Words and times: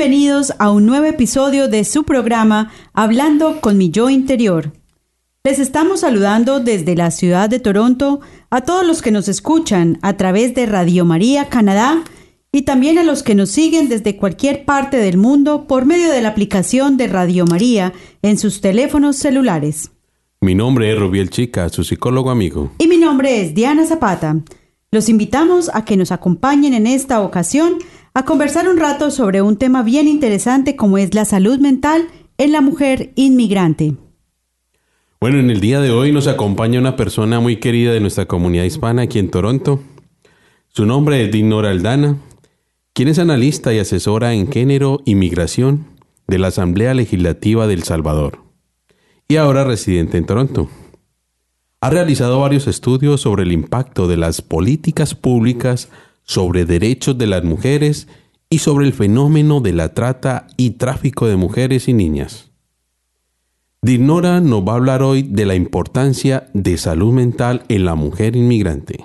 Bienvenidos 0.00 0.54
a 0.58 0.70
un 0.70 0.86
nuevo 0.86 1.04
episodio 1.04 1.68
de 1.68 1.84
su 1.84 2.04
programa 2.04 2.72
Hablando 2.94 3.60
con 3.60 3.76
mi 3.76 3.90
yo 3.90 4.08
interior. 4.08 4.72
Les 5.44 5.58
estamos 5.58 6.00
saludando 6.00 6.58
desde 6.58 6.96
la 6.96 7.10
ciudad 7.10 7.50
de 7.50 7.60
Toronto 7.60 8.22
a 8.48 8.62
todos 8.62 8.86
los 8.86 9.02
que 9.02 9.10
nos 9.10 9.28
escuchan 9.28 9.98
a 10.00 10.16
través 10.16 10.54
de 10.54 10.64
Radio 10.64 11.04
María 11.04 11.50
Canadá 11.50 12.02
y 12.50 12.62
también 12.62 12.96
a 12.96 13.02
los 13.02 13.22
que 13.22 13.34
nos 13.34 13.50
siguen 13.50 13.90
desde 13.90 14.16
cualquier 14.16 14.64
parte 14.64 14.96
del 14.96 15.18
mundo 15.18 15.66
por 15.66 15.84
medio 15.84 16.10
de 16.10 16.22
la 16.22 16.30
aplicación 16.30 16.96
de 16.96 17.06
Radio 17.06 17.44
María 17.44 17.92
en 18.22 18.38
sus 18.38 18.62
teléfonos 18.62 19.16
celulares. 19.16 19.90
Mi 20.40 20.54
nombre 20.54 20.90
es 20.90 20.98
Rubiel 20.98 21.28
Chica, 21.28 21.68
su 21.68 21.84
psicólogo 21.84 22.30
amigo. 22.30 22.72
Y 22.78 22.86
mi 22.86 22.96
nombre 22.96 23.42
es 23.42 23.54
Diana 23.54 23.84
Zapata. 23.84 24.34
Los 24.92 25.10
invitamos 25.10 25.70
a 25.74 25.84
que 25.84 25.98
nos 25.98 26.10
acompañen 26.10 26.72
en 26.72 26.86
esta 26.86 27.20
ocasión 27.20 27.74
a 28.12 28.24
conversar 28.24 28.68
un 28.68 28.78
rato 28.78 29.10
sobre 29.10 29.42
un 29.42 29.56
tema 29.56 29.82
bien 29.82 30.08
interesante 30.08 30.76
como 30.76 30.98
es 30.98 31.14
la 31.14 31.24
salud 31.24 31.58
mental 31.58 32.08
en 32.38 32.52
la 32.52 32.60
mujer 32.60 33.12
inmigrante. 33.14 33.94
Bueno, 35.20 35.38
en 35.38 35.50
el 35.50 35.60
día 35.60 35.80
de 35.80 35.90
hoy 35.90 36.12
nos 36.12 36.26
acompaña 36.26 36.80
una 36.80 36.96
persona 36.96 37.40
muy 37.40 37.56
querida 37.56 37.92
de 37.92 38.00
nuestra 38.00 38.26
comunidad 38.26 38.64
hispana 38.64 39.02
aquí 39.02 39.18
en 39.18 39.30
Toronto. 39.30 39.80
Su 40.68 40.86
nombre 40.86 41.24
es 41.24 41.30
Dinora 41.30 41.70
Aldana, 41.70 42.16
quien 42.94 43.08
es 43.08 43.18
analista 43.18 43.72
y 43.72 43.78
asesora 43.78 44.32
en 44.32 44.50
género 44.50 45.00
y 45.04 45.14
migración 45.14 45.86
de 46.26 46.38
la 46.38 46.48
Asamblea 46.48 46.94
Legislativa 46.94 47.66
del 47.66 47.82
Salvador 47.82 48.40
y 49.28 49.36
ahora 49.36 49.64
residente 49.64 50.18
en 50.18 50.26
Toronto. 50.26 50.68
Ha 51.80 51.90
realizado 51.90 52.40
varios 52.40 52.66
estudios 52.66 53.20
sobre 53.20 53.44
el 53.44 53.52
impacto 53.52 54.08
de 54.08 54.16
las 54.16 54.42
políticas 54.42 55.14
públicas 55.14 55.88
sobre 56.30 56.64
derechos 56.64 57.18
de 57.18 57.26
las 57.26 57.42
mujeres 57.42 58.06
y 58.48 58.58
sobre 58.58 58.86
el 58.86 58.92
fenómeno 58.92 59.60
de 59.60 59.72
la 59.72 59.94
trata 59.94 60.46
y 60.56 60.70
tráfico 60.70 61.26
de 61.26 61.34
mujeres 61.34 61.88
y 61.88 61.92
niñas. 61.92 62.52
Dinora 63.82 64.40
nos 64.40 64.62
va 64.62 64.74
a 64.74 64.76
hablar 64.76 65.02
hoy 65.02 65.22
de 65.22 65.44
la 65.44 65.56
importancia 65.56 66.46
de 66.54 66.76
salud 66.76 67.12
mental 67.12 67.64
en 67.68 67.84
la 67.84 67.96
mujer 67.96 68.36
inmigrante. 68.36 69.04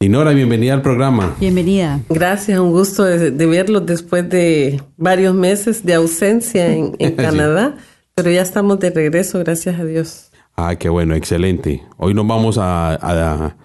Dinora, 0.00 0.30
bienvenida 0.30 0.72
al 0.72 0.80
programa. 0.80 1.36
Bienvenida. 1.38 2.00
Gracias, 2.08 2.58
un 2.58 2.70
gusto 2.70 3.04
de, 3.04 3.46
verlos 3.46 3.84
después 3.84 4.26
de 4.26 4.80
varios 4.96 5.34
meses 5.34 5.84
de 5.84 5.92
ausencia 5.92 6.66
en, 6.72 6.92
Canadá, 7.16 7.76
pero 8.14 8.30
ya 8.30 8.40
estamos 8.40 8.80
de 8.80 8.88
regreso, 8.88 9.38
gracias 9.40 9.78
a 9.78 9.84
Dios. 9.84 10.30
Ah, 10.56 10.76
qué 10.76 10.88
bueno, 10.88 11.14
excelente. 11.14 11.82
Hoy 11.98 12.14
nos 12.14 12.26
vamos 12.26 12.56
a 12.56 12.94
a 12.94 13.61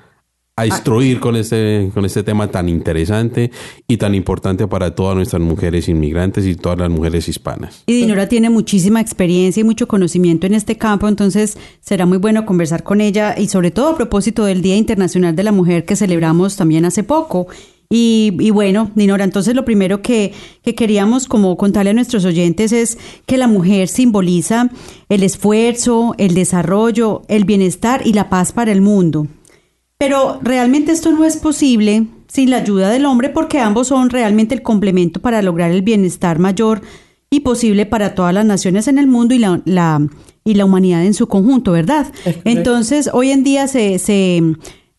instruir 0.65 1.19
con 1.19 1.35
este, 1.35 1.91
con 1.93 2.03
este 2.05 2.23
tema 2.23 2.47
tan 2.47 2.67
interesante 2.67 3.51
y 3.87 3.97
tan 3.97 4.15
importante 4.15 4.67
para 4.67 4.95
todas 4.95 5.15
nuestras 5.15 5.41
mujeres 5.41 5.87
inmigrantes 5.87 6.45
y 6.45 6.55
todas 6.55 6.79
las 6.79 6.89
mujeres 6.89 7.27
hispanas. 7.27 7.83
Y 7.85 7.93
Dinora 7.93 8.27
tiene 8.27 8.49
muchísima 8.49 8.99
experiencia 8.99 9.61
y 9.61 9.63
mucho 9.63 9.87
conocimiento 9.87 10.47
en 10.47 10.55
este 10.55 10.77
campo, 10.77 11.07
entonces 11.07 11.57
será 11.79 12.05
muy 12.05 12.17
bueno 12.17 12.45
conversar 12.45 12.83
con 12.83 13.01
ella 13.01 13.35
y 13.37 13.47
sobre 13.49 13.71
todo 13.71 13.89
a 13.89 13.95
propósito 13.95 14.45
del 14.45 14.61
Día 14.61 14.75
Internacional 14.75 15.35
de 15.35 15.43
la 15.43 15.51
Mujer 15.51 15.85
que 15.85 15.95
celebramos 15.95 16.55
también 16.55 16.85
hace 16.85 17.03
poco. 17.03 17.47
Y, 17.89 18.35
y, 18.39 18.49
bueno, 18.49 18.91
Dinora, 18.95 19.23
entonces 19.23 19.55
lo 19.55 19.63
primero 19.63 20.01
que, 20.01 20.33
que, 20.61 20.75
queríamos 20.75 21.25
como 21.27 21.55
contarle 21.55 21.91
a 21.91 21.93
nuestros 21.93 22.25
oyentes 22.25 22.73
es 22.73 22.97
que 23.25 23.37
la 23.37 23.47
mujer 23.47 23.87
simboliza 23.87 24.69
el 25.07 25.23
esfuerzo, 25.23 26.13
el 26.17 26.33
desarrollo, 26.33 27.21
el 27.29 27.45
bienestar 27.45 28.01
y 28.03 28.11
la 28.11 28.29
paz 28.29 28.51
para 28.51 28.73
el 28.73 28.81
mundo. 28.81 29.27
Pero 29.97 30.39
realmente 30.43 30.91
esto 30.91 31.11
no 31.11 31.25
es 31.25 31.37
posible 31.37 32.07
sin 32.27 32.51
la 32.51 32.57
ayuda 32.57 32.89
del 32.89 33.05
hombre 33.05 33.29
porque 33.29 33.59
ambos 33.59 33.87
son 33.87 34.09
realmente 34.09 34.53
el 34.53 34.61
complemento 34.61 35.21
para 35.21 35.41
lograr 35.41 35.71
el 35.71 35.81
bienestar 35.81 36.39
mayor 36.39 36.81
y 37.29 37.39
posible 37.41 37.85
para 37.85 38.15
todas 38.15 38.33
las 38.33 38.45
naciones 38.45 38.87
en 38.87 38.99
el 38.99 39.07
mundo 39.07 39.33
y 39.33 39.39
la, 39.39 39.61
la 39.65 40.07
y 40.47 40.53
la 40.53 40.63
humanidad 40.63 41.05
en 41.05 41.13
su 41.13 41.27
conjunto, 41.27 41.73
¿verdad? 41.73 42.07
Entonces, 42.45 43.09
hoy 43.11 43.31
en 43.31 43.43
día 43.43 43.67
se, 43.67 43.99
se, 43.99 44.41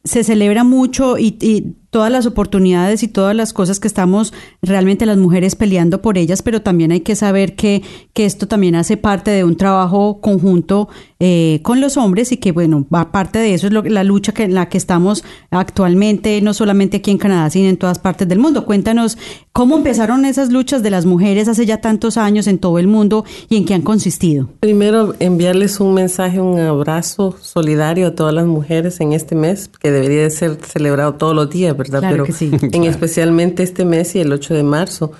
se 0.04 0.22
celebra 0.22 0.62
mucho 0.62 1.16
y, 1.16 1.38
y 1.40 1.74
todas 1.90 2.12
las 2.12 2.26
oportunidades 2.26 3.02
y 3.02 3.08
todas 3.08 3.34
las 3.34 3.52
cosas 3.52 3.80
que 3.80 3.88
estamos 3.88 4.32
realmente 4.62 5.06
las 5.06 5.16
mujeres 5.16 5.56
peleando 5.56 6.02
por 6.02 6.18
ellas, 6.18 6.42
pero 6.42 6.62
también 6.62 6.92
hay 6.92 7.00
que 7.00 7.16
saber 7.16 7.54
que, 7.54 7.82
que 8.12 8.26
esto 8.26 8.46
también 8.46 8.74
hace 8.74 8.96
parte 8.96 9.30
de 9.30 9.44
un 9.44 9.56
trabajo 9.56 10.20
conjunto 10.20 10.88
eh, 11.20 11.60
con 11.62 11.80
los 11.80 11.96
hombres 11.96 12.30
y 12.32 12.36
que, 12.36 12.52
bueno, 12.52 12.86
va 12.94 13.10
parte 13.10 13.38
de 13.38 13.54
eso 13.54 13.66
es 13.66 13.72
lo, 13.72 13.82
la 13.82 14.04
lucha 14.04 14.32
que, 14.32 14.44
en 14.44 14.54
la 14.54 14.68
que 14.68 14.78
estamos 14.78 15.24
actualmente, 15.50 16.40
no 16.42 16.54
solamente 16.54 16.98
aquí 16.98 17.10
en 17.10 17.18
Canadá, 17.18 17.50
sino 17.50 17.68
en 17.68 17.76
todas 17.76 17.98
partes 17.98 18.28
del 18.28 18.38
mundo. 18.38 18.64
Cuéntanos 18.64 19.18
cómo 19.52 19.76
empezaron 19.76 20.24
esas 20.24 20.50
luchas 20.50 20.82
de 20.82 20.90
las 20.90 21.06
mujeres 21.06 21.48
hace 21.48 21.66
ya 21.66 21.80
tantos 21.80 22.16
años 22.16 22.46
en 22.46 22.58
todo 22.58 22.78
el 22.78 22.86
mundo 22.86 23.24
y 23.48 23.56
en 23.56 23.64
qué 23.64 23.74
han 23.74 23.82
consistido. 23.82 24.48
Primero, 24.60 25.14
enviarles 25.18 25.80
un 25.80 25.94
mensaje, 25.94 26.40
un 26.40 26.58
abrazo 26.60 27.34
solidario 27.40 28.08
a 28.08 28.14
todas 28.14 28.34
las 28.34 28.46
mujeres 28.46 29.00
en 29.00 29.12
este 29.12 29.34
mes, 29.34 29.70
que 29.80 29.90
debería 29.90 30.22
de 30.22 30.30
ser 30.30 30.58
celebrado 30.64 31.14
todos 31.14 31.34
los 31.34 31.50
días 31.50 31.76
¿verdad? 31.78 32.02
Pero 32.10 32.26
sí. 32.26 32.50
en 32.72 32.84
especialmente 32.84 33.62
este 33.62 33.86
mes 33.86 34.14
y 34.14 34.20
el 34.20 34.32
8 34.32 34.52
de 34.52 34.62
marzo. 34.62 35.12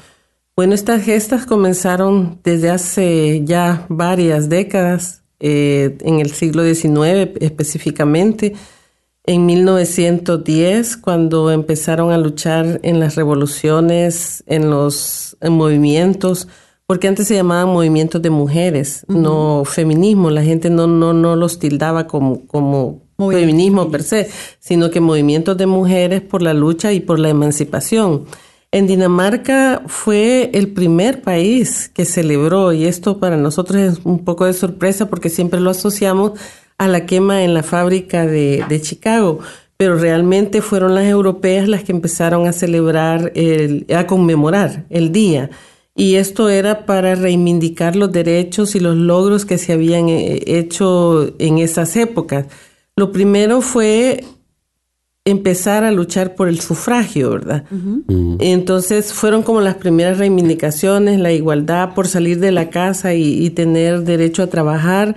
Bueno, 0.54 0.74
estas 0.74 1.02
gestas 1.04 1.46
comenzaron 1.46 2.40
desde 2.44 2.68
hace 2.68 3.42
ya 3.44 3.86
varias 3.88 4.48
décadas, 4.48 5.22
eh, 5.40 5.96
en 6.00 6.18
el 6.18 6.32
siglo 6.32 6.64
XIX 6.64 7.30
específicamente, 7.40 8.54
en 9.24 9.46
1910, 9.46 10.96
cuando 10.96 11.50
empezaron 11.50 12.12
a 12.12 12.18
luchar 12.18 12.80
en 12.82 12.98
las 12.98 13.14
revoluciones, 13.14 14.42
en 14.46 14.68
los 14.70 15.36
movimientos, 15.48 16.48
porque 16.86 17.08
antes 17.08 17.28
se 17.28 17.34
llamaban 17.34 17.68
movimientos 17.68 18.22
de 18.22 18.30
mujeres, 18.30 19.04
no 19.06 19.64
feminismo, 19.66 20.30
la 20.30 20.42
gente 20.42 20.70
no, 20.70 20.86
no, 20.86 21.12
no 21.12 21.36
los 21.36 21.58
tildaba 21.58 22.06
como, 22.06 22.46
como 22.46 23.07
feminismo 23.18 23.90
per 23.90 24.04
se, 24.04 24.30
sino 24.60 24.90
que 24.90 25.00
movimientos 25.00 25.56
de 25.56 25.66
mujeres 25.66 26.20
por 26.20 26.40
la 26.40 26.54
lucha 26.54 26.92
y 26.92 27.00
por 27.00 27.18
la 27.18 27.28
emancipación. 27.28 28.26
En 28.70 28.86
Dinamarca 28.86 29.82
fue 29.86 30.50
el 30.54 30.68
primer 30.68 31.22
país 31.22 31.90
que 31.92 32.04
celebró, 32.04 32.72
y 32.72 32.84
esto 32.84 33.18
para 33.18 33.36
nosotros 33.36 33.80
es 33.80 34.00
un 34.04 34.24
poco 34.24 34.44
de 34.44 34.52
sorpresa 34.52 35.10
porque 35.10 35.30
siempre 35.30 35.58
lo 35.58 35.70
asociamos 35.70 36.38
a 36.76 36.86
la 36.86 37.06
quema 37.06 37.42
en 37.42 37.54
la 37.54 37.64
fábrica 37.64 38.24
de, 38.24 38.64
de 38.68 38.80
Chicago, 38.80 39.40
pero 39.76 39.96
realmente 39.96 40.62
fueron 40.62 40.94
las 40.94 41.06
europeas 41.06 41.66
las 41.66 41.82
que 41.82 41.92
empezaron 41.92 42.46
a 42.46 42.52
celebrar, 42.52 43.32
el, 43.34 43.84
a 43.92 44.06
conmemorar 44.06 44.84
el 44.90 45.10
día. 45.10 45.50
Y 45.96 46.14
esto 46.14 46.48
era 46.48 46.86
para 46.86 47.16
reivindicar 47.16 47.96
los 47.96 48.12
derechos 48.12 48.76
y 48.76 48.80
los 48.80 48.94
logros 48.94 49.44
que 49.44 49.58
se 49.58 49.72
habían 49.72 50.08
eh, 50.08 50.40
hecho 50.46 51.34
en 51.40 51.58
esas 51.58 51.96
épocas. 51.96 52.46
Lo 52.98 53.12
primero 53.12 53.60
fue 53.60 54.24
empezar 55.24 55.84
a 55.84 55.92
luchar 55.92 56.34
por 56.34 56.48
el 56.48 56.58
sufragio, 56.58 57.30
¿verdad? 57.30 57.62
Entonces 58.40 59.12
fueron 59.12 59.44
como 59.44 59.60
las 59.60 59.76
primeras 59.76 60.18
reivindicaciones, 60.18 61.20
la 61.20 61.30
igualdad 61.30 61.94
por 61.94 62.08
salir 62.08 62.40
de 62.40 62.50
la 62.50 62.70
casa 62.70 63.14
y, 63.14 63.50
tener 63.50 64.02
derecho 64.02 64.42
a 64.42 64.48
trabajar. 64.48 65.14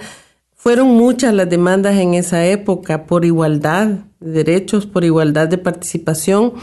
Fueron 0.53 0.89
muchas 0.89 1.33
las 1.33 1.49
demandas 1.49 1.97
en 1.97 2.13
esa 2.13 2.45
época 2.45 3.07
por 3.07 3.25
igualdad 3.25 3.87
de 4.19 4.43
derechos, 4.43 4.85
por 4.85 5.03
igualdad 5.03 5.47
de 5.47 5.57
participación. 5.57 6.53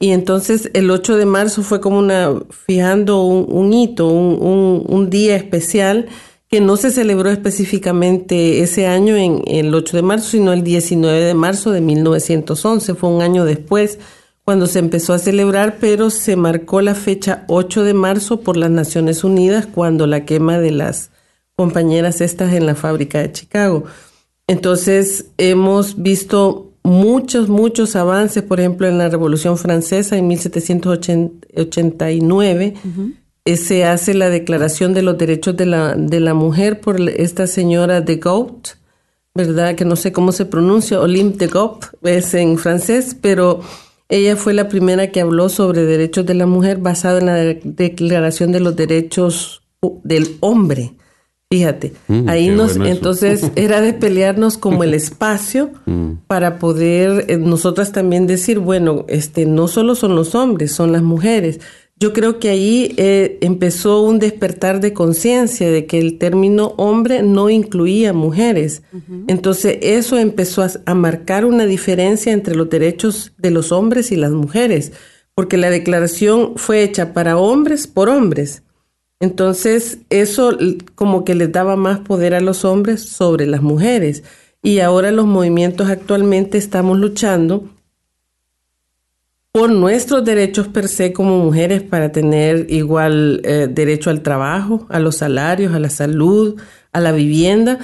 Y 0.00 0.10
entonces 0.10 0.68
el 0.74 0.90
8 0.90 1.16
de 1.16 1.26
marzo 1.26 1.62
fue 1.62 1.80
como 1.80 2.00
una, 2.00 2.34
fijando 2.50 3.22
un, 3.22 3.72
hito, 3.72 4.08
un, 4.08 4.84
un, 4.84 5.10
día 5.10 5.36
especial 5.36 6.08
que 6.50 6.60
no 6.60 6.76
se 6.76 6.90
celebró 6.90 7.30
específicamente 7.30 8.60
ese 8.60 8.88
año 8.88 9.16
en, 9.16 9.42
el 9.46 9.72
8 9.72 9.96
de 9.96 10.02
marzo, 10.02 10.30
sino 10.30 10.52
el 10.52 10.64
19 10.64 11.20
de 11.20 11.34
marzo 11.34 11.70
de 11.70 11.80
1911. 11.80 12.94
Fue 12.94 13.08
un 13.08 13.22
año 13.22 13.44
después 13.44 14.00
cuando 14.44 14.66
se 14.66 14.80
empezó 14.80 15.12
a 15.12 15.20
celebrar, 15.20 15.76
pero 15.80 16.10
se 16.10 16.34
marcó 16.34 16.80
la 16.80 16.96
fecha 16.96 17.44
8 17.46 17.84
de 17.84 17.94
marzo 17.94 18.40
por 18.40 18.56
las 18.56 18.70
Naciones 18.70 19.22
Unidas 19.22 19.66
cuando 19.66 20.08
la 20.08 20.24
quema 20.24 20.58
de 20.58 20.72
las 20.72 21.12
compañeras 21.54 22.20
estas 22.20 22.52
en 22.52 22.66
la 22.66 22.74
fábrica 22.74 23.20
de 23.20 23.30
Chicago. 23.30 23.84
Entonces 24.48 25.26
hemos 25.38 26.02
visto 26.02 26.72
muchos, 26.82 27.48
muchos 27.48 27.94
avances, 27.94 28.42
por 28.42 28.58
ejemplo, 28.58 28.88
en 28.88 28.98
la 28.98 29.08
Revolución 29.08 29.56
Francesa 29.56 30.16
en 30.16 30.26
1789. 30.26 32.74
Eh, 32.74 33.19
se 33.56 33.84
hace 33.84 34.14
la 34.14 34.30
Declaración 34.30 34.94
de 34.94 35.02
los 35.02 35.18
Derechos 35.18 35.56
de 35.56 35.66
la, 35.66 35.94
de 35.94 36.20
la 36.20 36.34
Mujer 36.34 36.80
por 36.80 37.00
esta 37.00 37.46
señora 37.46 38.00
de 38.00 38.16
Gaut, 38.16 38.68
¿verdad? 39.34 39.74
Que 39.74 39.84
no 39.84 39.96
sé 39.96 40.12
cómo 40.12 40.32
se 40.32 40.46
pronuncia, 40.46 41.00
Olympe 41.00 41.46
de 41.46 41.52
Gaut, 41.52 41.86
es 42.02 42.34
en 42.34 42.58
francés, 42.58 43.16
pero 43.20 43.60
ella 44.08 44.36
fue 44.36 44.54
la 44.54 44.68
primera 44.68 45.12
que 45.12 45.20
habló 45.20 45.48
sobre 45.48 45.84
derechos 45.84 46.26
de 46.26 46.34
la 46.34 46.46
mujer 46.46 46.78
basado 46.78 47.18
en 47.18 47.26
la 47.26 47.36
Declaración 47.36 48.52
de 48.52 48.60
los 48.60 48.74
Derechos 48.74 49.62
del 50.02 50.36
Hombre. 50.40 50.94
Fíjate, 51.52 51.94
mm, 52.06 52.28
ahí 52.28 52.48
nos, 52.48 52.76
entonces 52.76 53.50
era 53.56 53.80
de 53.80 53.92
pelearnos 53.92 54.56
como 54.56 54.84
el 54.84 54.94
espacio 54.94 55.70
mm. 55.84 56.12
para 56.28 56.60
poder 56.60 57.24
eh, 57.28 57.38
nosotras 57.38 57.90
también 57.90 58.28
decir, 58.28 58.60
bueno, 58.60 59.04
este, 59.08 59.46
no 59.46 59.66
solo 59.66 59.96
son 59.96 60.14
los 60.14 60.36
hombres, 60.36 60.72
son 60.72 60.92
las 60.92 61.02
mujeres. 61.02 61.60
Yo 62.00 62.14
creo 62.14 62.38
que 62.38 62.48
ahí 62.48 62.94
eh, 62.96 63.38
empezó 63.42 64.00
un 64.02 64.18
despertar 64.18 64.80
de 64.80 64.94
conciencia 64.94 65.70
de 65.70 65.84
que 65.84 65.98
el 65.98 66.16
término 66.16 66.74
hombre 66.78 67.22
no 67.22 67.50
incluía 67.50 68.14
mujeres. 68.14 68.82
Entonces 69.28 69.78
eso 69.82 70.18
empezó 70.18 70.66
a 70.86 70.94
marcar 70.94 71.44
una 71.44 71.66
diferencia 71.66 72.32
entre 72.32 72.54
los 72.56 72.70
derechos 72.70 73.34
de 73.36 73.50
los 73.50 73.70
hombres 73.70 74.10
y 74.12 74.16
las 74.16 74.32
mujeres, 74.32 74.92
porque 75.34 75.58
la 75.58 75.68
declaración 75.68 76.54
fue 76.56 76.82
hecha 76.82 77.12
para 77.12 77.36
hombres 77.36 77.86
por 77.86 78.08
hombres 78.08 78.62
entonces, 79.20 79.98
eso 80.08 80.56
como 80.94 81.24
que 81.24 81.34
les 81.34 81.52
daba 81.52 81.76
más 81.76 82.00
poder 82.00 82.34
a 82.34 82.40
los 82.40 82.64
hombres 82.64 83.02
sobre 83.02 83.46
las 83.46 83.60
mujeres. 83.60 84.24
Y 84.62 84.80
ahora 84.80 85.10
los 85.10 85.26
movimientos 85.26 85.90
actualmente 85.90 86.56
estamos 86.56 86.98
luchando 86.98 87.68
por 89.52 89.70
nuestros 89.70 90.24
derechos 90.24 90.68
per 90.68 90.88
se 90.88 91.12
como 91.12 91.38
mujeres 91.38 91.82
para 91.82 92.12
tener 92.12 92.66
igual 92.70 93.40
eh, 93.44 93.68
derecho 93.68 94.10
al 94.10 94.22
trabajo, 94.22 94.86
a 94.88 95.00
los 95.00 95.16
salarios, 95.16 95.74
a 95.74 95.80
la 95.80 95.90
salud, 95.90 96.60
a 96.92 97.00
la 97.00 97.12
vivienda, 97.12 97.78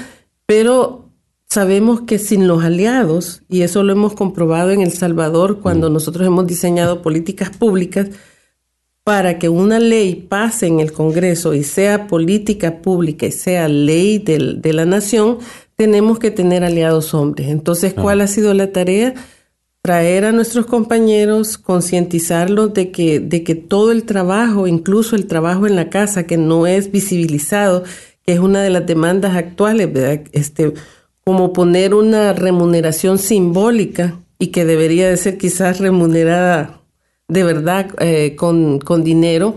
pero 0.46 1.10
sabemos 1.48 2.02
que 2.02 2.18
sin 2.18 2.46
los 2.46 2.62
aliados, 2.62 3.42
y 3.48 3.62
eso 3.62 3.82
lo 3.82 3.92
hemos 3.92 4.14
comprobado 4.14 4.70
en 4.70 4.80
El 4.80 4.92
Salvador 4.92 5.60
cuando 5.60 5.90
mm. 5.90 5.92
nosotros 5.92 6.26
hemos 6.26 6.46
diseñado 6.46 7.02
políticas 7.02 7.50
públicas, 7.50 8.10
para 9.02 9.38
que 9.38 9.48
una 9.48 9.78
ley 9.78 10.16
pase 10.16 10.66
en 10.66 10.80
el 10.80 10.90
Congreso 10.90 11.54
y 11.54 11.62
sea 11.62 12.08
política 12.08 12.82
pública 12.82 13.26
y 13.26 13.30
sea 13.30 13.68
ley 13.68 14.18
de 14.18 14.72
la 14.72 14.84
nación, 14.84 15.38
tenemos 15.76 16.18
que 16.18 16.32
tener 16.32 16.64
aliados 16.64 17.14
hombres. 17.14 17.48
Entonces, 17.48 17.94
ah. 17.96 18.02
¿cuál 18.02 18.20
ha 18.20 18.26
sido 18.26 18.52
la 18.52 18.72
tarea? 18.72 19.14
Traer 19.86 20.24
a 20.24 20.32
nuestros 20.32 20.66
compañeros, 20.66 21.58
concientizarlos 21.58 22.74
de 22.74 22.90
que, 22.90 23.20
de 23.20 23.44
que 23.44 23.54
todo 23.54 23.92
el 23.92 24.02
trabajo, 24.02 24.66
incluso 24.66 25.14
el 25.14 25.28
trabajo 25.28 25.68
en 25.68 25.76
la 25.76 25.90
casa, 25.90 26.26
que 26.26 26.36
no 26.36 26.66
es 26.66 26.90
visibilizado, 26.90 27.84
que 28.24 28.32
es 28.32 28.40
una 28.40 28.62
de 28.64 28.70
las 28.70 28.84
demandas 28.84 29.36
actuales, 29.36 29.92
¿verdad? 29.92 30.22
Este, 30.32 30.72
como 31.22 31.52
poner 31.52 31.94
una 31.94 32.32
remuneración 32.32 33.18
simbólica 33.18 34.18
y 34.40 34.48
que 34.48 34.64
debería 34.64 35.08
de 35.08 35.16
ser 35.18 35.38
quizás 35.38 35.78
remunerada 35.78 36.80
de 37.28 37.44
verdad 37.44 37.86
eh, 38.00 38.34
con, 38.34 38.80
dinero, 39.04 39.56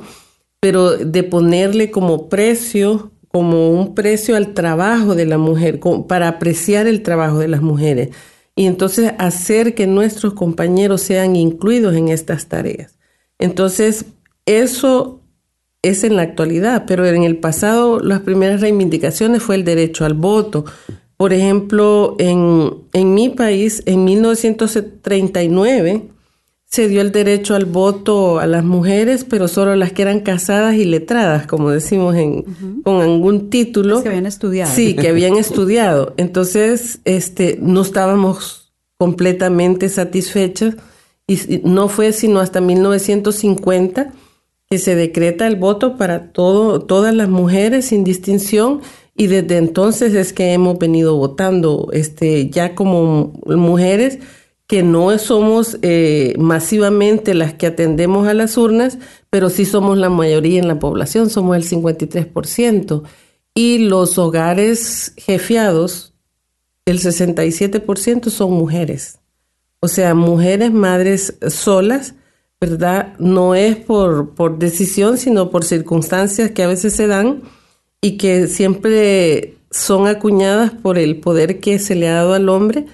pero 0.60 0.92
de 0.92 1.24
ponerle 1.24 1.90
como 1.90 2.30
precio, 2.30 3.10
como 3.30 3.72
un 3.72 3.96
precio 3.96 4.36
al 4.36 4.54
trabajo 4.54 5.16
de 5.16 5.26
la 5.26 5.40
mujer, 5.40 5.80
para 6.08 6.28
apreciar 6.28 6.86
el 6.86 7.02
trabajo 7.02 7.40
de 7.40 7.48
las 7.48 7.64
mujeres. 7.64 8.10
Y 8.60 8.66
entonces 8.66 9.14
hacer 9.20 9.74
que 9.74 9.88
nuestros 9.88 10.34
compañeros 10.34 11.00
sean 11.00 11.38
incluidos 11.38 11.96
en 11.96 12.10
estas 12.10 12.50
tareas. 12.50 13.00
Entonces, 13.38 14.04
eso 14.46 15.22
es 15.82 16.04
en 16.04 16.18
la 16.18 16.24
actualidad, 16.24 16.84
pero 16.86 17.06
en 17.06 17.24
el 17.24 17.38
pasado 17.38 18.02
las 18.02 18.20
primeras 18.20 18.60
reivindicaciones 18.60 19.44
fue 19.44 19.56
el 19.56 19.64
derecho 19.64 20.04
al 20.04 20.14
voto. 20.14 20.66
Por 21.16 21.32
ejemplo, 21.32 22.18
en, 22.20 22.74
en 22.92 23.14
mi 23.14 23.30
país, 23.30 23.82
en 23.86 24.04
1939, 24.04 26.10
se 26.70 26.88
dio 26.88 27.02
el 27.02 27.12
derecho 27.12 27.56
al 27.56 27.66
voto 27.66 28.40
a 28.40 28.46
las 28.46 28.64
mujeres, 28.64 29.26
pero 29.28 29.48
solo 29.48 29.76
las 29.76 29.92
que 29.92 30.04
eran 30.04 30.20
casadas 30.20 30.76
y 30.76 30.86
letradas, 30.86 31.48
como 31.48 31.72
decimos 31.72 32.16
en, 32.16 32.44
con 32.84 33.02
algún 33.02 33.50
título. 33.50 34.04
que 34.04 34.10
habían 34.10 34.28
estudiado. 34.28 34.72
Sí, 34.72 34.96
que 34.96 35.10
habían 35.10 35.36
estudiado. 35.38 36.14
Entonces, 36.18 37.00
este, 37.06 37.58
no 37.60 37.82
estábamos 37.82 38.72
completamente 39.00 39.90
satisfechas 39.90 40.76
y 41.26 41.62
no 41.64 41.88
fue 41.88 42.12
sino 42.12 42.40
hasta 42.40 42.62
1950 42.62 44.14
que 44.70 44.78
se 44.78 44.94
decreta 44.96 45.48
el 45.48 45.56
voto 45.56 45.98
para 45.98 46.32
todo, 46.32 46.82
todas 46.82 47.16
las 47.16 47.30
mujeres 47.30 47.86
sin 47.86 48.04
distinción 48.04 48.82
y 49.16 49.28
desde 49.28 49.58
entonces 49.58 50.14
es 50.14 50.34
que 50.34 50.54
hemos 50.54 50.78
venido 50.78 51.16
votando 51.16 51.90
este, 51.94 52.50
ya 52.50 52.76
como 52.76 53.34
mujeres 53.46 54.20
que 54.70 54.84
no 54.84 55.18
somos 55.18 55.80
eh, 55.82 56.36
masivamente 56.38 57.34
las 57.34 57.56
que 57.56 57.66
atendemos 57.66 58.28
a 58.28 58.36
las 58.36 58.56
urnas, 58.56 59.00
pero 59.32 59.50
sí 59.50 59.66
somos 59.66 59.98
la 59.98 60.12
mayoría 60.12 60.60
en 60.60 60.68
la 60.68 60.78
población, 60.78 61.32
somos 61.32 61.58
el 61.58 61.64
53%. 61.64 63.02
Y 63.56 63.80
los 63.80 64.20
hogares 64.20 65.14
jefiados, 65.18 66.14
el 66.86 67.00
67% 67.00 68.30
son 68.30 68.52
mujeres. 68.52 69.18
O 69.80 69.88
sea, 69.88 70.14
mujeres 70.14 70.72
madres 70.72 71.34
solas, 71.48 72.14
¿verdad? 72.62 73.16
No 73.18 73.56
es 73.56 73.76
por, 73.76 74.36
por 74.36 74.60
decisión, 74.60 75.18
sino 75.18 75.50
por 75.50 75.66
circunstancias 75.66 76.52
que 76.52 76.62
a 76.62 76.68
veces 76.68 76.96
se 76.96 77.08
dan 77.08 77.42
y 78.02 78.18
que 78.18 78.46
siempre 78.46 79.58
son 79.72 80.06
acuñadas 80.06 80.70
por 80.70 81.00
el 81.00 81.20
poder 81.20 81.60
que 81.60 81.80
se 81.80 81.96
le 81.96 82.08
ha 82.08 82.14
dado 82.14 82.36
al 82.36 82.50
hombre 82.50 82.86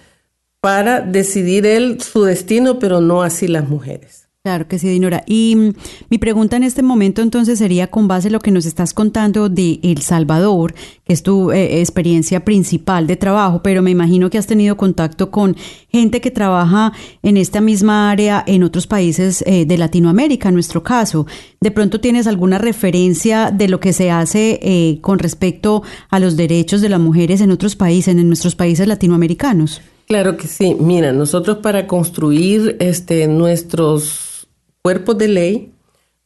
para 0.66 1.00
decidir 1.00 1.64
él 1.68 2.02
su 2.02 2.24
destino, 2.24 2.80
pero 2.80 3.00
no 3.00 3.22
así 3.22 3.48
las 3.48 3.70
mujeres. 3.70 4.30
Claro 4.44 4.68
que 4.68 4.80
sí, 4.80 4.88
Dinora. 4.88 5.24
Y 5.28 5.56
mm, 5.56 5.74
mi 6.10 6.18
pregunta 6.18 6.58
en 6.58 6.64
este 6.64 6.82
momento 6.82 7.22
entonces 7.22 7.60
sería 7.60 7.86
con 7.86 8.08
base 8.08 8.30
en 8.30 8.34
lo 8.34 8.40
que 8.40 8.50
nos 8.50 8.66
estás 8.66 8.92
contando 8.92 9.48
de 9.48 9.80
El 9.84 10.02
Salvador, 10.02 10.74
que 11.04 11.14
es 11.14 11.22
tu 11.22 11.52
eh, 11.52 11.82
experiencia 11.82 12.44
principal 12.44 13.06
de 13.06 13.16
trabajo, 13.16 13.62
pero 13.62 13.84
me 13.84 13.92
imagino 13.92 14.32
que 14.32 14.40
has 14.40 14.48
tenido 14.48 14.76
contacto 14.76 15.30
con 15.30 15.56
gente 15.88 16.20
que 16.20 16.32
trabaja 16.32 16.94
en 17.22 17.38
esta 17.38 17.62
misma 17.62 18.10
área 18.10 18.44
en 18.48 18.64
otros 18.64 18.88
países 18.88 19.44
eh, 19.46 19.68
de 19.68 19.78
Latinoamérica, 19.78 20.50
en 20.50 20.56
nuestro 20.56 20.82
caso. 20.82 21.28
¿De 21.62 21.70
pronto 21.70 22.02
tienes 22.02 22.26
alguna 22.26 22.58
referencia 22.58 23.52
de 23.52 23.68
lo 23.68 23.80
que 23.80 23.94
se 23.94 24.10
hace 24.10 24.60
eh, 24.64 24.98
con 25.02 25.20
respecto 25.20 25.84
a 26.10 26.20
los 26.20 26.36
derechos 26.36 26.82
de 26.82 26.90
las 26.90 27.00
mujeres 27.00 27.42
en 27.42 27.52
otros 27.52 27.76
países, 27.76 28.16
en 28.16 28.28
nuestros 28.28 28.56
países 28.56 28.88
latinoamericanos? 28.88 29.80
Claro 30.08 30.38
que 30.38 30.48
sí. 30.48 30.76
Mira, 30.80 31.12
nosotros 31.14 31.58
para 31.58 31.88
construir 31.88 32.78
este, 32.80 33.28
nuestros 33.28 34.48
cuerpos 34.84 35.18
de 35.18 35.28
ley 35.28 35.72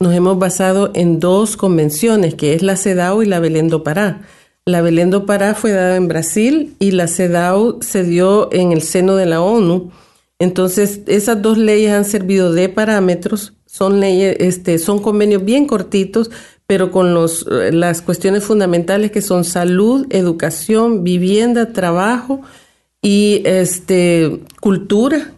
nos 0.01 0.13
hemos 0.13 0.37
basado 0.37 0.91
en 0.95 1.19
dos 1.19 1.55
convenciones, 1.55 2.35
que 2.35 2.53
es 2.53 2.61
la 2.61 2.75
CEDAW 2.75 3.21
y 3.21 3.25
la 3.25 3.39
Belén 3.39 3.69
do 3.69 3.83
Pará. 3.83 4.21
La 4.65 4.81
Belén 4.81 5.09
do 5.09 5.25
Pará 5.25 5.55
fue 5.55 5.71
dada 5.71 5.95
en 5.95 6.07
Brasil 6.07 6.75
y 6.79 6.91
la 6.91 7.07
CEDAW 7.07 7.81
se 7.81 8.03
dio 8.03 8.51
en 8.51 8.71
el 8.71 8.81
seno 8.81 9.15
de 9.15 9.25
la 9.25 9.41
ONU. 9.41 9.91
Entonces, 10.39 11.01
esas 11.07 11.41
dos 11.41 11.57
leyes 11.57 11.91
han 11.91 12.05
servido 12.05 12.53
de 12.53 12.69
parámetros, 12.69 13.53
son 13.65 13.99
leyes, 13.99 14.37
este, 14.39 14.77
son 14.77 14.99
convenios 14.99 15.43
bien 15.43 15.67
cortitos, 15.67 16.31
pero 16.65 16.91
con 16.91 17.13
los, 17.13 17.45
las 17.47 18.01
cuestiones 18.01 18.43
fundamentales 18.43 19.11
que 19.11 19.21
son 19.21 19.43
salud, 19.43 20.05
educación, 20.09 21.03
vivienda, 21.03 21.73
trabajo 21.73 22.41
y 23.01 23.41
este, 23.45 24.41
cultura. 24.59 25.33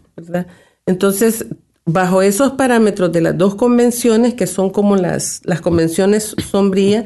Entonces, 0.85 1.45
bajo 1.85 2.21
esos 2.21 2.53
parámetros 2.53 3.11
de 3.11 3.21
las 3.21 3.37
dos 3.37 3.55
convenciones, 3.55 4.33
que 4.33 4.47
son 4.47 4.69
como 4.69 4.95
las, 4.95 5.41
las 5.45 5.61
convenciones 5.61 6.35
sombrías, 6.49 7.05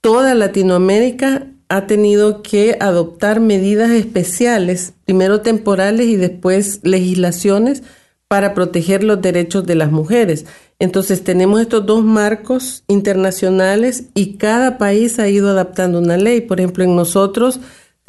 toda 0.00 0.34
Latinoamérica 0.34 1.46
ha 1.68 1.86
tenido 1.86 2.42
que 2.42 2.76
adoptar 2.80 3.38
medidas 3.40 3.90
especiales, 3.90 4.92
primero 5.04 5.40
temporales 5.40 6.06
y 6.06 6.16
después 6.16 6.80
legislaciones, 6.82 7.82
para 8.26 8.54
proteger 8.54 9.02
los 9.02 9.20
derechos 9.20 9.66
de 9.66 9.74
las 9.74 9.90
mujeres. 9.90 10.46
Entonces 10.78 11.24
tenemos 11.24 11.60
estos 11.60 11.84
dos 11.84 12.04
marcos 12.04 12.84
internacionales 12.86 14.04
y 14.14 14.36
cada 14.36 14.78
país 14.78 15.18
ha 15.18 15.28
ido 15.28 15.50
adaptando 15.50 15.98
una 15.98 16.16
ley. 16.16 16.40
Por 16.40 16.60
ejemplo, 16.60 16.84
en 16.84 16.96
nosotros 16.96 17.60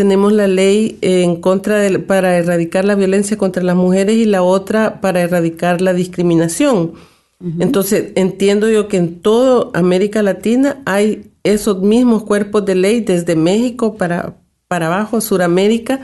tenemos 0.01 0.33
la 0.33 0.47
ley 0.47 0.97
en 1.01 1.35
contra 1.35 1.77
de, 1.77 1.99
para 1.99 2.35
erradicar 2.35 2.85
la 2.85 2.95
violencia 2.95 3.37
contra 3.37 3.61
las 3.61 3.75
mujeres 3.75 4.15
y 4.15 4.25
la 4.25 4.41
otra 4.41 4.99
para 4.99 5.21
erradicar 5.21 5.79
la 5.79 5.93
discriminación. 5.93 6.93
Entonces 7.59 8.11
entiendo 8.15 8.67
yo 8.67 8.87
que 8.87 8.97
en 8.97 9.19
toda 9.19 9.69
América 9.79 10.23
Latina 10.23 10.81
hay 10.85 11.31
esos 11.43 11.81
mismos 11.83 12.23
cuerpos 12.23 12.65
de 12.65 12.73
ley 12.73 13.01
desde 13.01 13.35
México 13.35 13.95
para, 13.95 14.37
para 14.67 14.87
abajo, 14.87 15.21
Suramérica, 15.21 16.01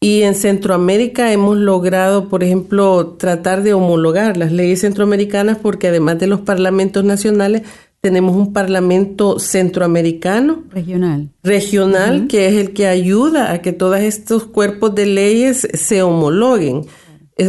y 0.00 0.22
en 0.22 0.34
Centroamérica 0.34 1.32
hemos 1.32 1.56
logrado, 1.56 2.28
por 2.28 2.44
ejemplo, 2.44 3.16
tratar 3.18 3.62
de 3.62 3.72
homologar 3.72 4.36
las 4.36 4.52
leyes 4.52 4.82
centroamericanas 4.82 5.56
porque 5.56 5.88
además 5.88 6.18
de 6.18 6.26
los 6.26 6.40
parlamentos 6.40 7.04
nacionales, 7.04 7.62
tenemos 8.00 8.34
un 8.34 8.52
parlamento 8.52 9.38
centroamericano. 9.38 10.64
Regional. 10.70 11.30
Regional, 11.42 12.28
que 12.28 12.48
es 12.48 12.54
el 12.54 12.72
que 12.72 12.86
ayuda 12.86 13.52
a 13.52 13.60
que 13.60 13.72
todos 13.72 13.98
estos 13.98 14.44
cuerpos 14.44 14.94
de 14.94 15.06
leyes 15.06 15.68
se 15.74 16.02
homologuen. 16.02 16.86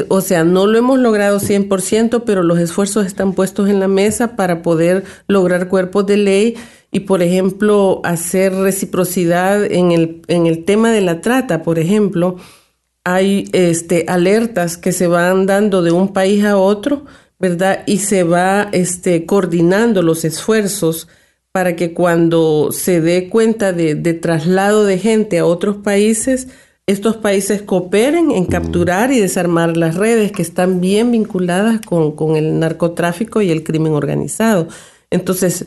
O 0.08 0.22
sea, 0.22 0.44
no 0.44 0.68
lo 0.68 0.78
hemos 0.78 1.00
logrado 1.00 1.40
100%, 1.40 2.24
pero 2.26 2.44
los 2.44 2.60
esfuerzos 2.60 3.06
están 3.06 3.34
puestos 3.34 3.70
en 3.70 3.80
la 3.80 3.88
mesa 3.88 4.36
para 4.36 4.62
poder 4.62 5.04
lograr 5.28 5.68
cuerpos 5.68 6.06
de 6.06 6.18
ley 6.18 6.56
y, 6.92 7.02
por 7.02 7.22
ejemplo, 7.22 8.02
hacer 8.04 8.54
reciprocidad 8.54 9.64
en 9.64 9.92
el, 9.92 10.22
en 10.28 10.48
el 10.48 10.66
tema 10.66 10.92
de 10.92 11.02
la 11.02 11.22
trata, 11.22 11.64
por 11.64 11.80
ejemplo, 11.80 12.38
hay 13.04 13.50
este, 13.54 14.06
alertas 14.08 14.78
que 14.78 14.92
se 14.92 15.08
van 15.08 15.46
dando 15.46 15.82
de 15.82 15.92
un 15.92 16.14
país 16.14 16.44
a 16.44 16.58
otro, 16.58 17.06
¿verdad? 17.42 17.84
Y 17.88 17.98
se 17.98 18.24
va 18.24 18.70
este, 18.72 19.26
coordinando 19.26 20.04
los 20.04 20.24
esfuerzos 20.24 21.08
para 21.52 21.76
que 21.76 21.94
cuando 21.94 22.70
se 22.72 23.02
dé 23.02 23.30
cuenta 23.30 23.74
de, 23.74 23.96
de 23.96 24.14
traslado 24.14 24.86
de 24.86 25.00
gente 25.00 25.40
a 25.40 25.46
otros 25.46 25.78
países, 25.78 26.48
estos 26.86 27.18
países 27.18 27.64
cooperen 27.64 28.32
en 28.32 28.46
capturar 28.46 29.12
y 29.12 29.20
desarmar 29.20 29.76
las 29.76 29.96
redes 29.96 30.32
que 30.32 30.44
están 30.44 30.82
bien 30.82 31.12
vinculadas 31.12 31.82
con, 31.82 32.16
con 32.16 32.36
el 32.36 32.60
narcotráfico 32.60 33.42
y 33.42 33.50
el 33.50 33.64
crimen 33.64 33.94
organizado. 33.94 34.68
Entonces, 35.10 35.66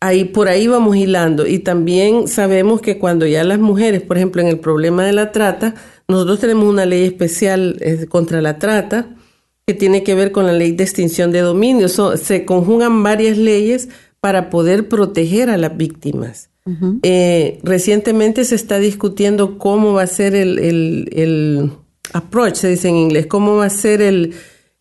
ahí 0.00 0.24
por 0.24 0.48
ahí 0.48 0.66
vamos 0.66 0.96
hilando 0.96 1.46
y 1.46 1.60
también 1.60 2.26
sabemos 2.26 2.80
que 2.80 2.98
cuando 2.98 3.26
ya 3.26 3.44
las 3.44 3.60
mujeres, 3.60 4.02
por 4.02 4.16
ejemplo, 4.16 4.42
en 4.42 4.48
el 4.48 4.58
problema 4.58 5.04
de 5.04 5.12
la 5.12 5.30
trata, 5.30 5.74
nosotros 6.08 6.40
tenemos 6.40 6.64
una 6.64 6.84
ley 6.84 7.04
especial 7.04 7.76
eh, 7.80 8.06
contra 8.08 8.42
la 8.42 8.58
trata 8.58 9.15
que 9.68 9.74
tiene 9.74 10.04
que 10.04 10.14
ver 10.14 10.30
con 10.30 10.46
la 10.46 10.52
ley 10.52 10.70
de 10.70 10.84
extinción 10.84 11.32
de 11.32 11.40
dominio. 11.40 11.88
se 11.88 12.44
conjugan 12.44 13.02
varias 13.02 13.36
leyes 13.36 13.88
para 14.20 14.48
poder 14.48 14.88
proteger 14.88 15.50
a 15.50 15.56
las 15.56 15.76
víctimas. 15.76 16.50
Eh, 17.02 17.58
recientemente 17.64 18.44
se 18.44 18.54
está 18.54 18.78
discutiendo 18.78 19.58
cómo 19.58 19.92
va 19.92 20.02
a 20.02 20.06
ser 20.06 20.36
el, 20.36 20.60
el, 20.60 21.08
el 21.12 21.70
approach, 22.12 22.54
se 22.54 22.68
dice 22.68 22.88
en 22.88 22.96
inglés, 22.96 23.26
cómo 23.26 23.56
va 23.56 23.66
a 23.66 23.70
ser 23.70 24.02
el, 24.02 24.34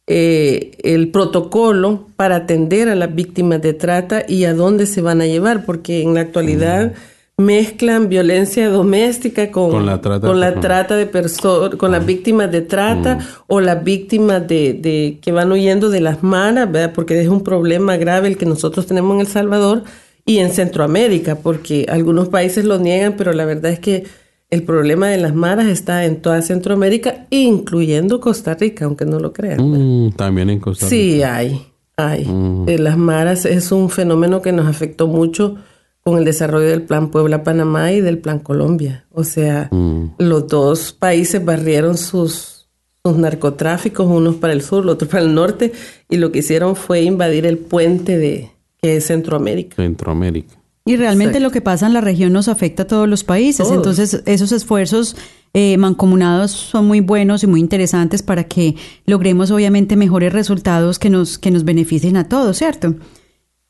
eh, 0.06 0.72
el 0.84 1.10
protocolo 1.10 2.08
para 2.15 2.36
atender 2.36 2.88
a 2.88 2.96
las 2.96 3.13
víctimas 3.13 3.63
de 3.63 3.74
trata 3.74 4.24
y 4.27 4.46
a 4.46 4.54
dónde 4.54 4.86
se 4.86 5.01
van 5.01 5.20
a 5.20 5.25
llevar, 5.25 5.65
porque 5.65 6.04
en 6.04 6.13
la 6.13 6.22
actualidad 6.22 6.94
mezclan 7.38 8.08
violencia 8.08 8.70
doméstica 8.70 9.51
con, 9.51 9.86
la 9.86 10.00
trata, 10.00 10.25
con 10.25 10.39
la 10.39 10.60
trata 10.62 10.96
de 10.96 11.06
personas, 11.06 11.75
con 11.75 11.92
las 11.92 12.06
víctimas 12.06 12.50
de 12.50 12.62
trata 12.62 13.20
o 13.48 13.60
las 13.60 13.84
víctimas 13.84 14.48
de, 14.48 14.74
de, 14.74 15.20
que 15.22 15.32
van 15.34 15.51
huyendo 15.51 15.89
de 15.89 16.00
las 16.00 16.24
maras, 16.24 16.72
¿verdad? 16.72 16.94
porque 16.94 17.20
es 17.22 17.27
un 17.27 17.44
problema 17.44 17.98
grave 17.98 18.30
el 18.30 18.38
que 18.38 18.46
nosotros 18.46 18.86
tenemos 18.86 19.15
en 19.15 19.22
El 19.22 19.27
Salvador 19.27 19.84
y 20.25 20.38
en 20.38 20.50
Centroamérica, 20.51 21.36
porque 21.36 21.86
algunos 21.89 22.30
países 22.30 22.63
lo 22.63 22.80
niegan, 22.80 23.15
pero 23.18 23.34
la 23.34 23.46
verdad 23.46 23.72
es 23.72 23.80
que 23.80 24.06
el 24.50 24.63
problema 24.63 25.10
de 25.10 25.18
las 25.18 25.36
maras 25.36 25.68
está 25.68 26.06
en 26.06 26.22
toda 26.22 26.42
Centroamérica, 26.42 27.27
incluyendo 27.30 28.22
Costa 28.22 28.56
Rica, 28.56 28.86
aunque 28.86 29.06
no 29.06 29.20
lo 29.20 29.34
crean. 29.34 29.60
Mm, 29.60 30.12
también 30.13 30.50
en 30.50 30.60
Costa 30.60 30.86
Rica. 30.86 30.96
Sí, 30.96 31.24
hay, 31.24 31.68
hay. 31.98 32.25
Mm. 32.25 32.70
Eh, 32.70 32.80
las 32.80 32.98
maras 32.98 33.46
es 33.46 33.72
un 33.72 33.89
fenómeno 33.89 34.42
que 34.42 34.51
nos 34.51 34.68
afectó 34.68 35.08
mucho 35.08 35.58
con 36.05 36.19
el 36.19 36.25
desarrollo 36.25 36.67
del 36.67 36.83
Plan 36.83 37.09
Puebla-Panamá 37.09 37.91
y 37.91 38.00
del 38.00 38.19
Plan 38.19 38.38
Colombia. 38.38 39.05
O 39.12 39.24
sea, 39.24 39.69
mm. 39.71 40.12
los 40.19 40.47
dos 40.47 40.93
países 40.93 41.43
barrieron 41.43 41.97
sus, 41.97 42.67
sus 43.03 43.17
narcotráficos, 43.17 44.05
unos 44.05 44.35
para 44.35 44.53
el 44.53 44.62
sur, 44.62 44.88
otros 44.88 45.09
para 45.12 45.24
el 45.24 45.33
norte, 45.33 45.71
y 46.07 46.17
lo 46.17 46.31
que 46.31 46.39
hicieron 46.39 46.75
fue 46.75 47.01
invadir 47.01 47.47
el 47.47 47.57
puente 47.57 48.19
de 48.19 48.51
que 48.79 48.97
es 48.97 49.07
Centroamérica. 49.07 49.77
Centroamérica. 49.77 50.55
Y 50.85 50.95
realmente 50.97 51.39
lo 51.39 51.50
que 51.50 51.62
pasa 51.62 51.88
en 51.88 51.93
la 51.93 52.01
región 52.01 52.31
nos 52.31 52.50
afecta 52.50 52.83
a 52.83 52.88
todos 52.88 53.09
los 53.09 53.24
países. 53.24 53.71
Entonces, 53.71 54.21
esos 54.27 54.51
esfuerzos 54.51 55.17
eh, 55.55 55.75
mancomunados 55.79 56.51
son 56.51 56.85
muy 56.85 57.00
buenos 57.00 57.41
y 57.41 57.47
muy 57.47 57.59
interesantes 57.59 58.21
para 58.21 58.43
que 58.43 58.75
logremos, 59.07 59.50
obviamente, 59.50 59.95
mejores 59.95 60.31
resultados 60.31 61.00
que 61.00 61.09
nos, 61.09 61.39
que 61.39 61.50
nos 61.50 61.63
beneficien 61.63 62.15
a 62.15 62.29
todos, 62.29 62.57
¿cierto? 62.59 62.93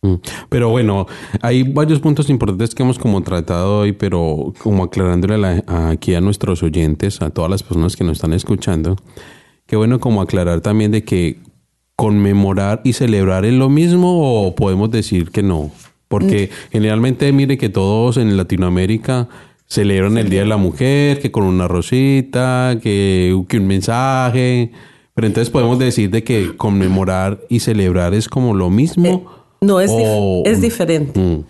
Mm. 0.05 0.21
Pero 0.49 0.69
bueno, 0.69 1.07
hay 1.41 1.63
varios 1.63 1.99
puntos 1.99 2.29
importantes 2.29 2.75
que 2.75 2.83
hemos 2.83 2.99
como 2.99 3.21
tratado 3.23 3.79
hoy, 3.79 3.91
pero 3.91 4.53
como 4.59 4.83
aclarándole 4.83 5.63
aquí 5.67 6.13
a 6.13 6.21
nuestros 6.21 6.61
oyentes, 6.63 7.21
a 7.21 7.29
todas 7.29 7.49
las 7.49 7.63
personas 7.63 7.95
que 7.95 8.03
nos 8.03 8.17
están 8.17 8.33
escuchando, 8.33 8.95
qué 9.65 9.75
bueno 9.75 9.99
como 9.99 10.21
aclarar 10.21 10.61
también 10.61 10.91
de 10.91 11.03
que 11.03 11.39
conmemorar 11.95 12.81
y 12.83 12.93
celebrar 12.93 13.45
es 13.45 13.53
lo 13.53 13.69
mismo 13.69 14.45
o 14.45 14.55
podemos 14.55 14.91
decir 14.91 15.31
que 15.31 15.43
no. 15.43 15.71
Porque 16.07 16.49
generalmente 16.71 17.31
mire 17.31 17.57
que 17.57 17.69
todos 17.69 18.17
en 18.17 18.37
Latinoamérica 18.37 19.27
celebran 19.65 20.17
el 20.19 20.29
Día 20.29 20.41
de 20.41 20.45
la 20.45 20.57
Mujer, 20.57 21.19
que 21.19 21.31
con 21.31 21.45
una 21.45 21.67
rosita, 21.67 22.77
que, 22.81 23.35
que 23.49 23.57
un 23.57 23.67
mensaje. 23.67 24.71
Pero 25.15 25.27
entonces 25.27 25.49
podemos 25.49 25.79
decir 25.79 26.11
de 26.11 26.23
que 26.23 26.55
conmemorar 26.55 27.39
y 27.49 27.61
celebrar 27.61 28.13
es 28.13 28.29
como 28.29 28.53
lo 28.53 28.69
mismo. 28.69 29.07
Eh, 29.07 29.34
no, 29.61 29.79
es, 29.79 29.91
es 30.45 30.61
diferente. 30.61 31.19
Mm. 31.19 31.43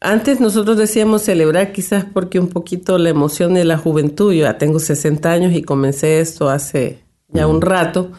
Antes 0.00 0.40
nosotros 0.40 0.78
decíamos 0.78 1.22
celebrar 1.22 1.72
quizás 1.72 2.06
porque 2.10 2.40
un 2.40 2.48
poquito 2.48 2.96
la 2.96 3.10
emoción 3.10 3.54
de 3.54 3.64
la 3.64 3.76
juventud. 3.76 4.32
Yo 4.32 4.44
ya 4.44 4.56
tengo 4.56 4.78
60 4.78 5.30
años 5.30 5.52
y 5.52 5.62
comencé 5.62 6.20
esto 6.20 6.48
hace 6.48 7.00
ya 7.28 7.46
un 7.46 7.58
mm. 7.58 7.62
rato 7.62 8.12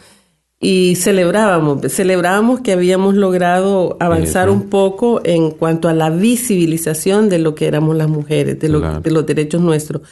y 0.64 0.94
celebrábamos, 0.94 1.92
celebrábamos 1.92 2.60
que 2.60 2.70
habíamos 2.70 3.16
logrado 3.16 3.96
avanzar 3.98 4.48
un 4.48 4.70
poco 4.70 5.20
en 5.24 5.50
cuanto 5.50 5.88
a 5.88 5.92
la 5.92 6.08
visibilización 6.08 7.28
de 7.28 7.40
lo 7.40 7.56
que 7.56 7.66
éramos 7.66 7.96
las 7.96 8.08
mujeres, 8.08 8.60
de, 8.60 8.68
de 8.68 9.10
los 9.10 9.26
derechos 9.26 9.60
nuestros. 9.60 10.02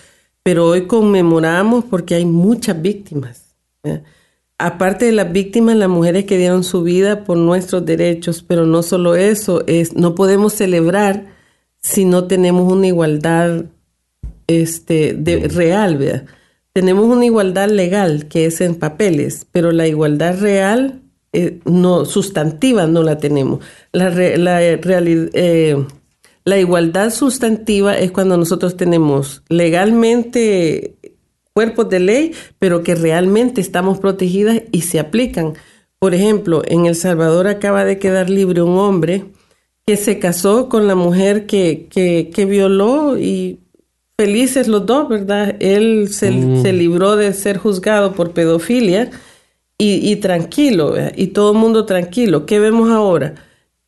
Pero 0.42 0.66
hoy 0.66 0.88
conmemoramos 0.88 1.84
porque 1.84 2.16
hay 2.16 2.24
muchas 2.24 2.82
víctimas. 2.82 3.54
Aparte 4.60 5.06
de 5.06 5.12
las 5.12 5.32
víctimas, 5.32 5.76
las 5.76 5.88
mujeres 5.88 6.24
que 6.26 6.38
dieron 6.38 6.64
su 6.64 6.82
vida 6.82 7.24
por 7.24 7.36
nuestros 7.38 7.84
derechos, 7.86 8.44
pero 8.46 8.66
no 8.66 8.82
solo 8.82 9.16
eso, 9.16 9.64
es 9.66 9.94
no 9.94 10.14
podemos 10.14 10.52
celebrar 10.52 11.28
si 11.78 12.04
no 12.04 12.24
tenemos 12.24 12.70
una 12.70 12.86
igualdad 12.86 13.64
este, 14.46 15.14
de, 15.14 15.48
real, 15.48 15.96
¿verdad? 15.96 16.26
tenemos 16.72 17.04
una 17.04 17.24
igualdad 17.24 17.68
legal 17.68 18.28
que 18.28 18.46
es 18.46 18.60
en 18.60 18.74
papeles, 18.74 19.46
pero 19.50 19.72
la 19.72 19.86
igualdad 19.86 20.38
real, 20.40 21.02
eh, 21.32 21.60
no 21.64 22.04
sustantiva, 22.04 22.86
no 22.86 23.02
la 23.02 23.18
tenemos. 23.18 23.64
La, 23.92 24.10
la, 24.10 24.62
eh, 24.62 25.86
la 26.44 26.58
igualdad 26.58 27.10
sustantiva 27.10 27.98
es 27.98 28.12
cuando 28.12 28.36
nosotros 28.36 28.76
tenemos 28.76 29.42
legalmente 29.48 30.96
cuerpos 31.52 31.88
de 31.88 32.00
ley, 32.00 32.32
pero 32.58 32.82
que 32.82 32.94
realmente 32.94 33.60
estamos 33.60 33.98
protegidas 33.98 34.62
y 34.72 34.82
se 34.82 35.00
aplican. 35.00 35.54
Por 35.98 36.14
ejemplo, 36.14 36.62
en 36.66 36.86
El 36.86 36.94
Salvador 36.94 37.46
acaba 37.46 37.84
de 37.84 37.98
quedar 37.98 38.30
libre 38.30 38.62
un 38.62 38.78
hombre 38.78 39.26
que 39.86 39.96
se 39.96 40.18
casó 40.18 40.68
con 40.68 40.86
la 40.86 40.94
mujer 40.94 41.46
que, 41.46 41.88
que, 41.90 42.30
que 42.32 42.44
violó 42.44 43.18
y 43.18 43.58
felices 44.20 44.68
los 44.68 44.84
dos, 44.84 45.08
¿verdad? 45.08 45.56
Él 45.60 46.08
se, 46.10 46.30
mm. 46.30 46.62
libró 46.66 47.16
de 47.16 47.32
ser 47.32 47.56
juzgado 47.56 48.12
por 48.12 48.32
pedofilia 48.32 49.10
y, 49.78 50.14
tranquilo, 50.16 50.92
y 51.16 51.28
todo 51.28 51.52
el 51.52 51.58
mundo 51.58 51.86
tranquilo. 51.86 52.44
¿Qué 52.44 52.58
vemos 52.58 52.90
ahora? 52.90 53.36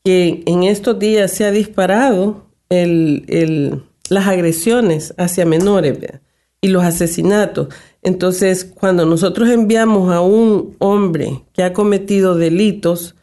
Que 0.03 0.43
en 0.47 0.63
estos 0.63 0.99
días 0.99 1.33
se 1.33 1.45
ha 1.45 1.51
disparado 1.51 2.47
el, 2.71 3.83
las 4.09 4.27
agresiones 4.27 5.13
hacia 5.19 5.45
menores 5.45 5.99
y 6.63 6.69
los 6.69 6.85
asesinatos. 6.85 7.69
Entonces, 8.03 8.65
cuando 8.65 9.05
nosotros 9.05 9.51
enviamos 9.51 10.11
a 10.13 10.23
un 10.23 10.77
hombre 10.79 11.43
que 11.53 11.63
ha 11.63 11.73
cometido 11.73 12.37
delitos, 12.37 13.17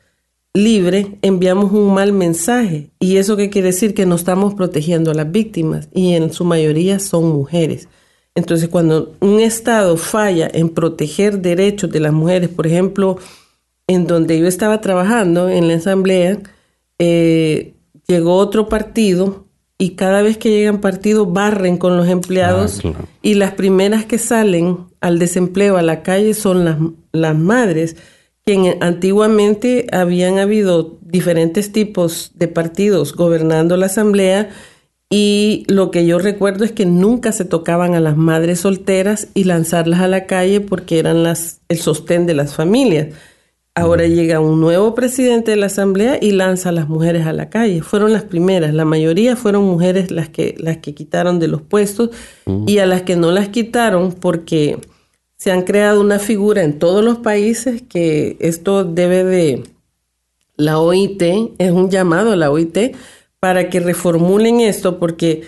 libre, 0.53 1.17
enviamos 1.22 1.72
un 1.72 1.93
mal 1.93 2.13
mensaje. 2.13 2.91
¿Y 3.00 3.17
eso 3.17 3.38
qué 3.38 3.50
quiere 3.50 3.67
decir? 3.67 3.93
Que 3.93 4.05
no 4.05 4.15
estamos 4.15 4.53
protegiendo 4.53 5.12
a 5.12 5.13
las 5.13 5.31
víctimas 5.31 5.89
y 5.93 6.13
en 6.13 6.31
su 6.31 6.43
mayoría 6.43 7.00
son 7.00 7.29
mujeres. 7.29 7.88
Entonces, 8.36 8.69
cuando 8.69 9.15
un 9.22 9.39
Estado 9.39 9.98
falla 9.98 10.50
en 10.53 10.69
proteger 10.69 11.39
derechos 11.39 11.89
de 11.91 12.00
las 12.00 12.13
mujeres, 12.13 12.50
por 12.50 12.67
ejemplo, 12.67 13.17
en 13.88 14.05
donde 14.05 14.39
yo 14.39 14.48
estaba 14.48 14.81
trabajando 14.81 15.50
en 15.50 15.67
la 15.67 15.75
asamblea, 15.75 16.39
eh, 17.00 17.74
llegó 18.08 18.36
otro 18.36 18.69
partido 18.69 19.49
y 19.82 19.92
cada 19.92 20.22
vez 20.22 20.38
que 20.38 20.50
llegan 20.52 20.82
partidos 20.82 21.32
barren 21.32 21.78
con 21.78 21.98
los 21.98 22.08
empleados 22.10 22.80
Ah, 22.80 22.82
claro. 22.82 23.08
y 23.24 23.34
las 23.36 23.54
primeras 23.54 24.06
que 24.06 24.18
salen 24.20 24.78
al 25.02 25.18
desempleo 25.18 25.78
a 25.78 25.82
la 25.82 26.04
calle 26.04 26.34
son 26.36 26.66
las, 26.66 26.78
las 27.14 27.36
madres, 27.38 27.96
que 28.46 28.78
antiguamente 28.82 29.88
habían 29.92 30.38
habido 30.38 30.98
diferentes 31.02 31.72
tipos 31.72 32.32
de 32.36 32.48
partidos 32.50 33.16
gobernando 33.16 33.78
la 33.78 33.86
asamblea 33.88 34.50
y 35.10 35.64
lo 35.68 35.90
que 35.92 36.06
yo 36.06 36.20
recuerdo 36.20 36.66
es 36.66 36.72
que 36.72 36.86
nunca 36.86 37.32
se 37.32 37.46
tocaban 37.46 37.96
a 37.96 38.00
las 38.00 38.18
madres 38.18 38.60
solteras 38.60 39.30
y 39.34 39.46
lanzarlas 39.46 40.02
a 40.02 40.08
la 40.08 40.26
calle 40.26 40.62
porque 40.62 41.00
eran 41.00 41.24
las, 41.24 41.62
el 41.70 41.80
sostén 41.80 42.26
de 42.28 42.34
las 42.36 42.54
familias. 42.54 43.08
Ahora 43.80 44.08
llega 44.08 44.42
un 44.42 44.60
nuevo 44.60 44.94
presidente 44.94 45.52
de 45.52 45.58
la 45.58 45.68
asamblea 45.68 46.18
y 46.22 46.32
lanza 46.32 46.70
a 46.70 46.72
las 46.72 46.90
mujeres 46.90 47.26
a 47.26 47.34
la 47.34 47.50
calle. 47.50 47.82
Fueron 47.82 48.12
las 48.12 48.24
primeras, 48.24 48.74
la 48.74 48.84
mayoría 48.84 49.36
fueron 49.38 49.64
mujeres 49.64 50.12
las 50.12 50.28
que 50.28 50.56
las 50.58 50.78
que 50.78 50.94
quitaron 50.94 51.40
de 51.40 51.48
los 51.48 51.62
puestos 51.62 52.10
y 52.68 52.80
a 52.80 52.86
las 52.86 53.04
que 53.04 53.16
no 53.16 53.32
las 53.32 53.48
quitaron 53.50 54.12
porque 54.12 54.78
se 55.38 55.52
han 55.52 55.62
creado 55.62 56.02
una 56.02 56.20
figura 56.20 56.64
en 56.64 56.78
todos 56.78 57.04
los 57.04 57.20
países 57.20 57.82
que 57.82 58.36
esto 58.42 58.84
debe 58.84 59.24
de 59.24 59.64
la 60.58 60.80
OIT 60.80 61.22
es 61.58 61.72
un 61.72 61.90
llamado 61.90 62.34
a 62.34 62.36
la 62.36 62.52
OIT 62.52 62.96
para 63.40 63.70
que 63.70 63.80
reformulen 63.80 64.60
esto 64.60 65.00
porque 65.00 65.44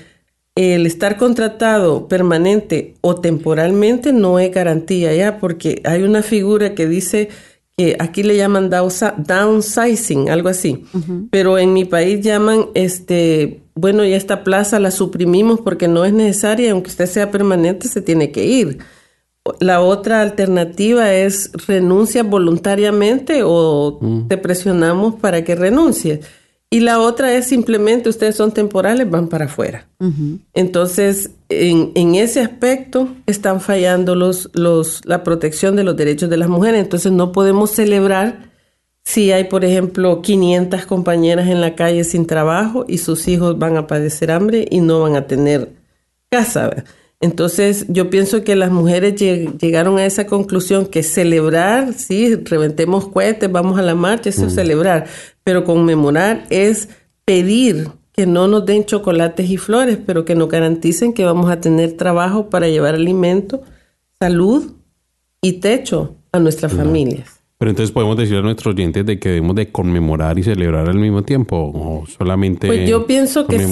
el 0.55 0.85
estar 0.85 1.17
contratado 1.17 2.07
permanente 2.07 2.95
o 3.01 3.15
temporalmente 3.15 4.13
no 4.13 4.39
es 4.39 4.51
garantía 4.51 5.13
ya 5.13 5.39
porque 5.39 5.81
hay 5.83 6.03
una 6.03 6.23
figura 6.23 6.73
que 6.73 6.87
dice 6.87 7.27
que 7.81 7.95
aquí 7.99 8.21
le 8.23 8.37
llaman 8.37 8.69
downsa- 8.69 9.15
downsizing, 9.17 10.29
algo 10.29 10.49
así. 10.49 10.83
Pero 11.31 11.57
en 11.57 11.73
mi 11.73 11.85
país 11.85 12.21
llaman, 12.21 12.67
este, 12.75 13.61
bueno, 13.75 14.03
ya 14.05 14.15
esta 14.17 14.43
plaza 14.43 14.79
la 14.79 14.91
suprimimos 14.91 15.59
porque 15.61 15.87
no 15.87 16.05
es 16.05 16.13
necesaria, 16.13 16.71
aunque 16.71 16.89
usted 16.89 17.07
sea 17.07 17.31
permanente, 17.31 17.87
se 17.87 18.01
tiene 18.01 18.31
que 18.31 18.45
ir. 18.45 18.77
La 19.59 19.81
otra 19.81 20.21
alternativa 20.21 21.11
es 21.13 21.51
renuncia 21.67 22.21
voluntariamente 22.21 23.41
o 23.43 23.99
te 24.27 24.37
presionamos 24.37 25.15
para 25.15 25.43
que 25.43 25.55
renuncies. 25.55 26.19
Y 26.73 26.79
la 26.79 26.99
otra 26.99 27.33
es 27.33 27.47
simplemente 27.47 28.07
ustedes 28.07 28.37
son 28.37 28.53
temporales, 28.53 29.09
van 29.09 29.27
para 29.27 29.45
afuera. 29.45 29.87
Entonces, 30.53 31.31
en, 31.49 31.91
en 31.95 32.15
ese 32.15 32.39
aspecto 32.39 33.09
están 33.25 33.59
fallando 33.59 34.15
los, 34.15 34.49
los, 34.53 35.05
la 35.05 35.21
protección 35.21 35.75
de 35.75 35.83
los 35.83 35.97
derechos 35.97 36.29
de 36.29 36.37
las 36.37 36.47
mujeres. 36.47 36.79
Entonces, 36.79 37.11
no 37.11 37.33
podemos 37.33 37.71
celebrar 37.71 38.51
si 39.03 39.33
hay, 39.33 39.45
por 39.45 39.65
ejemplo, 39.65 40.21
500 40.21 40.85
compañeras 40.85 41.49
en 41.49 41.59
la 41.59 41.75
calle 41.75 42.05
sin 42.05 42.25
trabajo 42.25 42.85
y 42.87 42.99
sus 42.99 43.27
hijos 43.27 43.59
van 43.59 43.75
a 43.75 43.85
padecer 43.85 44.31
hambre 44.31 44.65
y 44.71 44.79
no 44.79 45.01
van 45.01 45.17
a 45.17 45.27
tener 45.27 45.73
casa. 46.29 46.85
Entonces, 47.21 47.85
yo 47.87 48.09
pienso 48.09 48.43
que 48.43 48.55
las 48.55 48.71
mujeres 48.71 49.13
lleg- 49.13 49.57
llegaron 49.59 49.99
a 49.99 50.05
esa 50.05 50.25
conclusión 50.25 50.87
que 50.87 51.03
celebrar, 51.03 51.93
sí, 51.93 52.35
reventemos 52.35 53.07
cohetes, 53.07 53.51
vamos 53.51 53.77
a 53.77 53.83
la 53.83 53.93
marcha, 53.95 54.29
eso 54.29 54.47
es 54.47 54.55
celebrar, 54.55 55.05
pero 55.43 55.63
conmemorar 55.63 56.45
es 56.49 56.89
pedir 57.23 57.89
que 58.11 58.25
no 58.25 58.47
nos 58.47 58.65
den 58.65 58.85
chocolates 58.85 59.49
y 59.49 59.57
flores, 59.57 59.99
pero 60.05 60.25
que 60.25 60.35
nos 60.35 60.49
garanticen 60.49 61.13
que 61.13 61.23
vamos 61.23 61.49
a 61.51 61.61
tener 61.61 61.93
trabajo 61.93 62.49
para 62.49 62.67
llevar 62.67 62.95
alimento, 62.95 63.61
salud 64.19 64.73
y 65.41 65.53
techo 65.53 66.15
a 66.31 66.39
nuestras 66.39 66.73
familias. 66.73 67.40
Pero 67.61 67.69
entonces 67.69 67.91
podemos 67.91 68.17
decir 68.17 68.37
a 68.37 68.41
nuestros 68.41 68.73
oyentes 68.73 69.05
de 69.05 69.19
que 69.19 69.29
debemos 69.29 69.55
de 69.55 69.71
conmemorar 69.71 70.39
y 70.39 70.41
celebrar 70.41 70.89
al 70.89 70.97
mismo 70.97 71.21
tiempo 71.21 71.57
o 71.57 72.07
solamente 72.07 72.65
Pues 72.65 72.89
yo 72.89 73.05
pienso 73.05 73.45
que, 73.45 73.63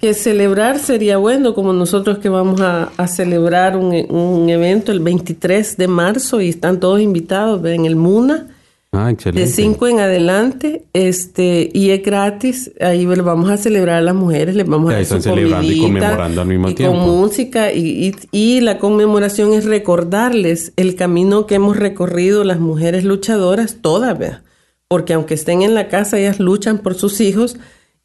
que 0.00 0.14
celebrar 0.14 0.78
sería 0.78 1.16
bueno, 1.16 1.52
como 1.52 1.72
nosotros 1.72 2.18
que 2.18 2.28
vamos 2.28 2.60
a, 2.60 2.92
a 2.96 3.08
celebrar 3.08 3.76
un, 3.76 3.92
un 4.10 4.48
evento 4.48 4.92
el 4.92 5.00
23 5.00 5.76
de 5.76 5.88
marzo 5.88 6.40
y 6.40 6.50
están 6.50 6.78
todos 6.78 7.00
invitados 7.00 7.66
en 7.66 7.84
el 7.84 7.96
MUNA. 7.96 8.46
Ah, 8.94 9.10
excelente. 9.10 9.40
De 9.40 9.46
5 9.46 9.88
en 9.88 10.00
adelante, 10.00 10.84
este, 10.92 11.70
y 11.72 11.90
es 11.90 12.02
gratis, 12.02 12.72
ahí 12.78 13.06
le 13.06 13.22
vamos 13.22 13.48
a 13.48 13.56
celebrar 13.56 13.96
a 13.96 14.00
las 14.02 14.14
mujeres, 14.14 14.54
les 14.54 14.66
vamos 14.66 14.92
a 14.92 14.96
Ahí 14.96 15.02
dar 15.02 15.06
su 15.06 15.16
están 15.16 15.34
celebrando 15.34 15.72
y 15.72 15.80
comidita, 15.80 16.06
conmemorando 16.06 16.40
al 16.42 16.46
mismo 16.46 16.68
y 16.68 16.74
tiempo. 16.74 16.98
Con 16.98 17.06
música, 17.06 17.72
y, 17.72 18.08
y, 18.08 18.14
y 18.32 18.60
la 18.60 18.78
conmemoración 18.78 19.54
es 19.54 19.64
recordarles 19.64 20.74
el 20.76 20.94
camino 20.94 21.46
que 21.46 21.54
hemos 21.54 21.78
recorrido 21.78 22.44
las 22.44 22.60
mujeres 22.60 23.04
luchadoras, 23.04 23.78
todas, 23.80 24.18
¿verdad? 24.18 24.42
Porque 24.88 25.14
aunque 25.14 25.32
estén 25.32 25.62
en 25.62 25.74
la 25.74 25.88
casa, 25.88 26.18
ellas 26.18 26.38
luchan 26.38 26.76
por 26.76 26.94
sus 26.94 27.22
hijos 27.22 27.56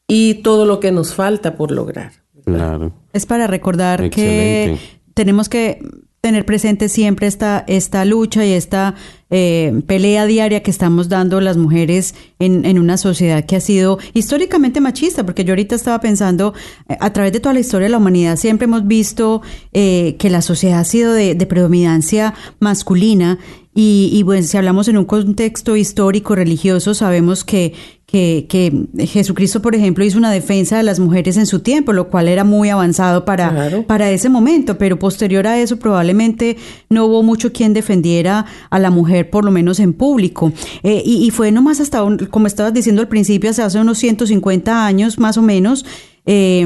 y 0.07 0.35
todo 0.35 0.65
lo 0.65 0.79
que 0.79 0.93
nos 0.93 1.13
falta 1.13 1.57
por 1.57 1.71
lograr. 1.71 2.13
Claro. 2.45 2.93
Es 3.11 3.25
para 3.25 3.45
recordar 3.45 4.01
Excelente. 4.05 4.79
que 4.79 5.13
tenemos 5.13 5.49
que 5.49 5.79
tener 6.21 6.45
presente 6.45 6.89
siempre 6.89 7.27
esta, 7.27 7.63
esta 7.67 8.03
lucha 8.03 8.45
y 8.45 8.51
esta 8.51 8.95
eh, 9.29 9.81
pelea 9.85 10.25
diaria 10.25 10.63
que 10.63 10.71
estamos 10.71 11.09
dando 11.09 11.41
las 11.41 11.57
mujeres 11.57 12.15
en, 12.39 12.65
en 12.65 12.79
una 12.79 12.97
sociedad 12.97 13.45
que 13.45 13.55
ha 13.55 13.59
sido 13.59 13.99
históricamente 14.13 14.81
machista, 14.81 15.25
porque 15.25 15.43
yo 15.43 15.51
ahorita 15.51 15.75
estaba 15.75 15.99
pensando, 15.99 16.53
eh, 16.89 16.97
a 16.99 17.13
través 17.13 17.33
de 17.33 17.39
toda 17.39 17.53
la 17.53 17.59
historia 17.59 17.85
de 17.85 17.91
la 17.91 17.97
humanidad 17.97 18.35
siempre 18.35 18.65
hemos 18.65 18.87
visto 18.87 19.41
eh, 19.73 20.15
que 20.17 20.29
la 20.29 20.41
sociedad 20.41 20.79
ha 20.79 20.85
sido 20.85 21.13
de, 21.13 21.35
predominancia 21.47 22.33
masculina 22.59 23.37
y, 23.73 24.09
y 24.11 24.23
bueno, 24.23 24.43
si 24.43 24.57
hablamos 24.57 24.87
en 24.87 24.97
un 24.97 25.05
contexto 25.05 25.75
histórico, 25.75 26.35
religioso, 26.35 26.93
sabemos 26.93 27.43
que, 27.43 27.73
que, 28.09 28.45
que 28.47 28.87
Jesucristo, 29.05 29.61
por 29.61 29.75
ejemplo, 29.75 30.05
hizo 30.05 30.17
una 30.17 30.31
defensa 30.31 30.77
de 30.77 30.83
las 30.83 30.97
mujeres 30.97 31.35
en 31.35 31.45
su 31.45 31.59
tiempo, 31.59 31.91
lo 31.91 32.07
cual 32.09 32.29
era 32.29 32.45
muy 32.45 32.69
avanzado 32.69 33.25
para, 33.25 33.49
Claro. 33.49 33.83
para 33.85 34.09
ese 34.11 34.29
momento, 34.29 34.77
pero 34.77 34.97
posterior 34.97 35.45
a 35.45 35.59
eso 35.59 35.77
probablemente 35.77 36.55
no 36.89 37.05
hubo 37.05 37.21
mucho 37.21 37.51
quien 37.51 37.73
defendiera 37.73 38.45
a 38.69 38.79
la 38.79 38.91
mujer, 38.91 39.29
por 39.29 39.43
lo 39.43 39.51
menos 39.51 39.81
en 39.81 39.91
público. 39.91 40.53
Eh, 40.83 41.03
y, 41.05 41.25
y 41.27 41.31
fue 41.31 41.51
nomás 41.51 41.81
hasta, 41.81 42.01
un- 42.03 42.17
como 42.31 42.47
estabas 42.47 42.73
diciendo 42.73 43.01
al 43.01 43.09
principio, 43.09 43.49
hace, 43.49 43.61
hace 43.61 43.77
unos 43.77 43.97
150 43.97 44.85
años 44.85 45.19
más 45.19 45.37
o 45.37 45.41
menos, 45.41 45.85
eh, 46.25 46.65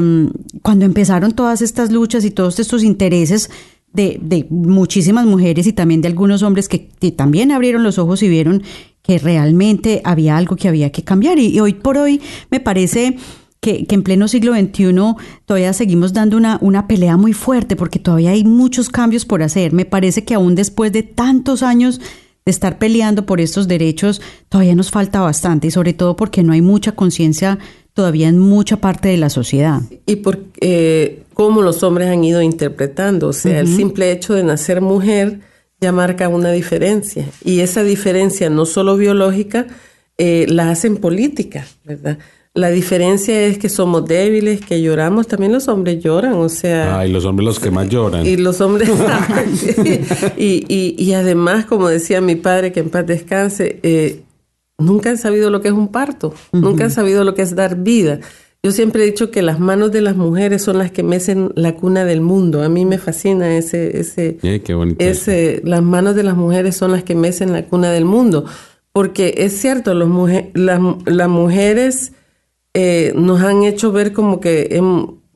cuando 0.61 0.85
empezaron 0.85 1.31
todas 1.31 1.63
estas 1.63 1.91
luchas 1.91 2.23
y 2.23 2.29
todos 2.29 2.59
estos 2.59 2.83
intereses 2.83 3.49
de, 3.93 4.19
de 4.21 4.45
muchísimas 4.49 5.25
mujeres 5.25 5.67
y 5.67 5.73
también 5.73 6.01
de 6.01 6.07
algunos 6.07 6.43
hombres 6.43 6.69
que, 6.69 6.87
que 6.87 7.11
también 7.11 7.51
abrieron 7.51 7.83
los 7.83 7.97
ojos 7.97 8.23
y 8.23 8.29
vieron 8.29 8.63
que 9.01 9.17
realmente 9.17 10.01
había 10.03 10.37
algo 10.37 10.55
que 10.55 10.67
había 10.67 10.91
que 10.91 11.03
cambiar. 11.03 11.39
Y, 11.39 11.47
y 11.47 11.59
hoy 11.59 11.73
por 11.73 11.97
hoy 11.97 12.21
me 12.49 12.59
parece 12.59 13.17
que, 13.59 13.85
que 13.85 13.95
en 13.95 14.03
pleno 14.03 14.27
siglo 14.27 14.53
XXI 14.53 14.93
todavía 15.45 15.73
seguimos 15.73 16.13
dando 16.13 16.37
una, 16.37 16.57
una 16.61 16.87
pelea 16.87 17.17
muy 17.17 17.33
fuerte 17.33 17.75
porque 17.75 17.99
todavía 17.99 18.31
hay 18.31 18.43
muchos 18.43 18.89
cambios 18.89 19.25
por 19.25 19.43
hacer. 19.43 19.71
Me 19.73 19.85
parece 19.85 20.23
que 20.23 20.33
aún 20.33 20.55
después 20.55 20.91
de 20.91 21.03
tantos 21.03 21.63
años 21.63 22.01
de 22.43 22.51
estar 22.51 22.79
peleando 22.79 23.25
por 23.25 23.39
estos 23.39 23.67
derechos, 23.67 24.19
todavía 24.49 24.73
nos 24.73 24.89
falta 24.89 25.21
bastante 25.21 25.67
y 25.67 25.71
sobre 25.71 25.93
todo 25.93 26.15
porque 26.15 26.41
no 26.41 26.53
hay 26.53 26.61
mucha 26.61 26.93
conciencia 26.93 27.59
todavía 27.93 28.29
en 28.29 28.39
mucha 28.39 28.77
parte 28.77 29.09
de 29.09 29.17
la 29.17 29.29
sociedad. 29.29 29.81
y 30.05 30.17
por 30.17 30.39
eh, 30.59 31.23
cómo 31.33 31.61
los 31.61 31.83
hombres 31.83 32.07
han 32.09 32.23
ido 32.23 32.41
interpretando. 32.41 33.27
O 33.27 33.33
sea, 33.33 33.59
el 33.59 33.67
simple 33.67 34.11
hecho 34.11 34.33
de 34.33 34.43
nacer 34.43 34.81
mujer 34.81 35.41
ya 35.81 35.91
marca 35.91 36.29
una 36.29 36.51
diferencia. 36.51 37.25
Y 37.43 37.61
esa 37.61 37.83
diferencia, 37.83 38.51
no 38.51 38.67
solo 38.67 38.97
biológica, 38.97 39.65
eh, 40.17 40.45
la 40.47 40.69
hacen 40.69 40.97
política, 40.97 41.65
¿verdad? 41.83 42.19
La 42.53 42.69
diferencia 42.69 43.47
es 43.47 43.57
que 43.57 43.67
somos 43.67 44.05
débiles, 44.05 44.61
que 44.61 44.79
lloramos. 44.79 45.27
También 45.27 45.51
los 45.51 45.67
hombres 45.67 46.03
lloran, 46.03 46.33
o 46.33 46.49
sea. 46.49 46.99
Ay, 46.99 47.11
los 47.11 47.25
hombres 47.25 47.45
los 47.45 47.59
que 47.59 47.71
más 47.71 47.89
lloran. 47.89 48.27
Y 48.27 48.37
los 48.37 48.61
hombres. 48.61 48.89
y, 50.37 50.65
y, 50.67 50.95
y 50.97 51.13
además, 51.13 51.65
como 51.65 51.87
decía 51.87 52.21
mi 52.21 52.35
padre, 52.35 52.71
que 52.71 52.81
en 52.81 52.91
paz 52.91 53.07
descanse, 53.07 53.79
eh, 53.81 54.21
nunca 54.77 55.09
han 55.09 55.17
sabido 55.17 55.49
lo 55.49 55.61
que 55.61 55.69
es 55.69 55.73
un 55.73 55.87
parto, 55.87 56.35
nunca 56.51 56.83
han 56.83 56.91
sabido 56.91 57.23
lo 57.23 57.33
que 57.33 57.41
es 57.41 57.55
dar 57.55 57.77
vida. 57.77 58.19
Yo 58.63 58.71
siempre 58.71 59.01
he 59.01 59.05
dicho 59.07 59.31
que 59.31 59.41
las 59.41 59.59
manos 59.59 59.91
de 59.91 60.01
las 60.01 60.15
mujeres 60.15 60.61
son 60.63 60.77
las 60.77 60.91
que 60.91 61.01
mecen 61.01 61.51
la 61.55 61.75
cuna 61.75 62.05
del 62.05 62.21
mundo. 62.21 62.61
A 62.61 62.69
mí 62.69 62.85
me 62.85 62.99
fascina 62.99 63.57
ese, 63.57 63.99
ese, 63.99 64.37
qué 64.59 64.73
bonito. 64.75 65.03
ese, 65.03 65.61
las 65.63 65.81
manos 65.81 66.13
de 66.15 66.21
las 66.21 66.35
mujeres 66.37 66.75
son 66.77 66.91
las 66.91 67.03
que 67.03 67.15
mecen 67.15 67.53
la 67.53 67.65
cuna 67.65 67.91
del 67.91 68.05
mundo. 68.05 68.45
Porque 68.93 69.33
es 69.37 69.53
cierto, 69.59 69.95
los 69.95 70.09
muje- 70.09 70.51
las, 70.53 70.79
las 71.07 71.27
mujeres 71.27 72.11
eh, 72.75 73.13
nos 73.15 73.41
han 73.41 73.63
hecho 73.63 73.91
ver 73.91 74.13
como 74.13 74.39
que, 74.39 74.79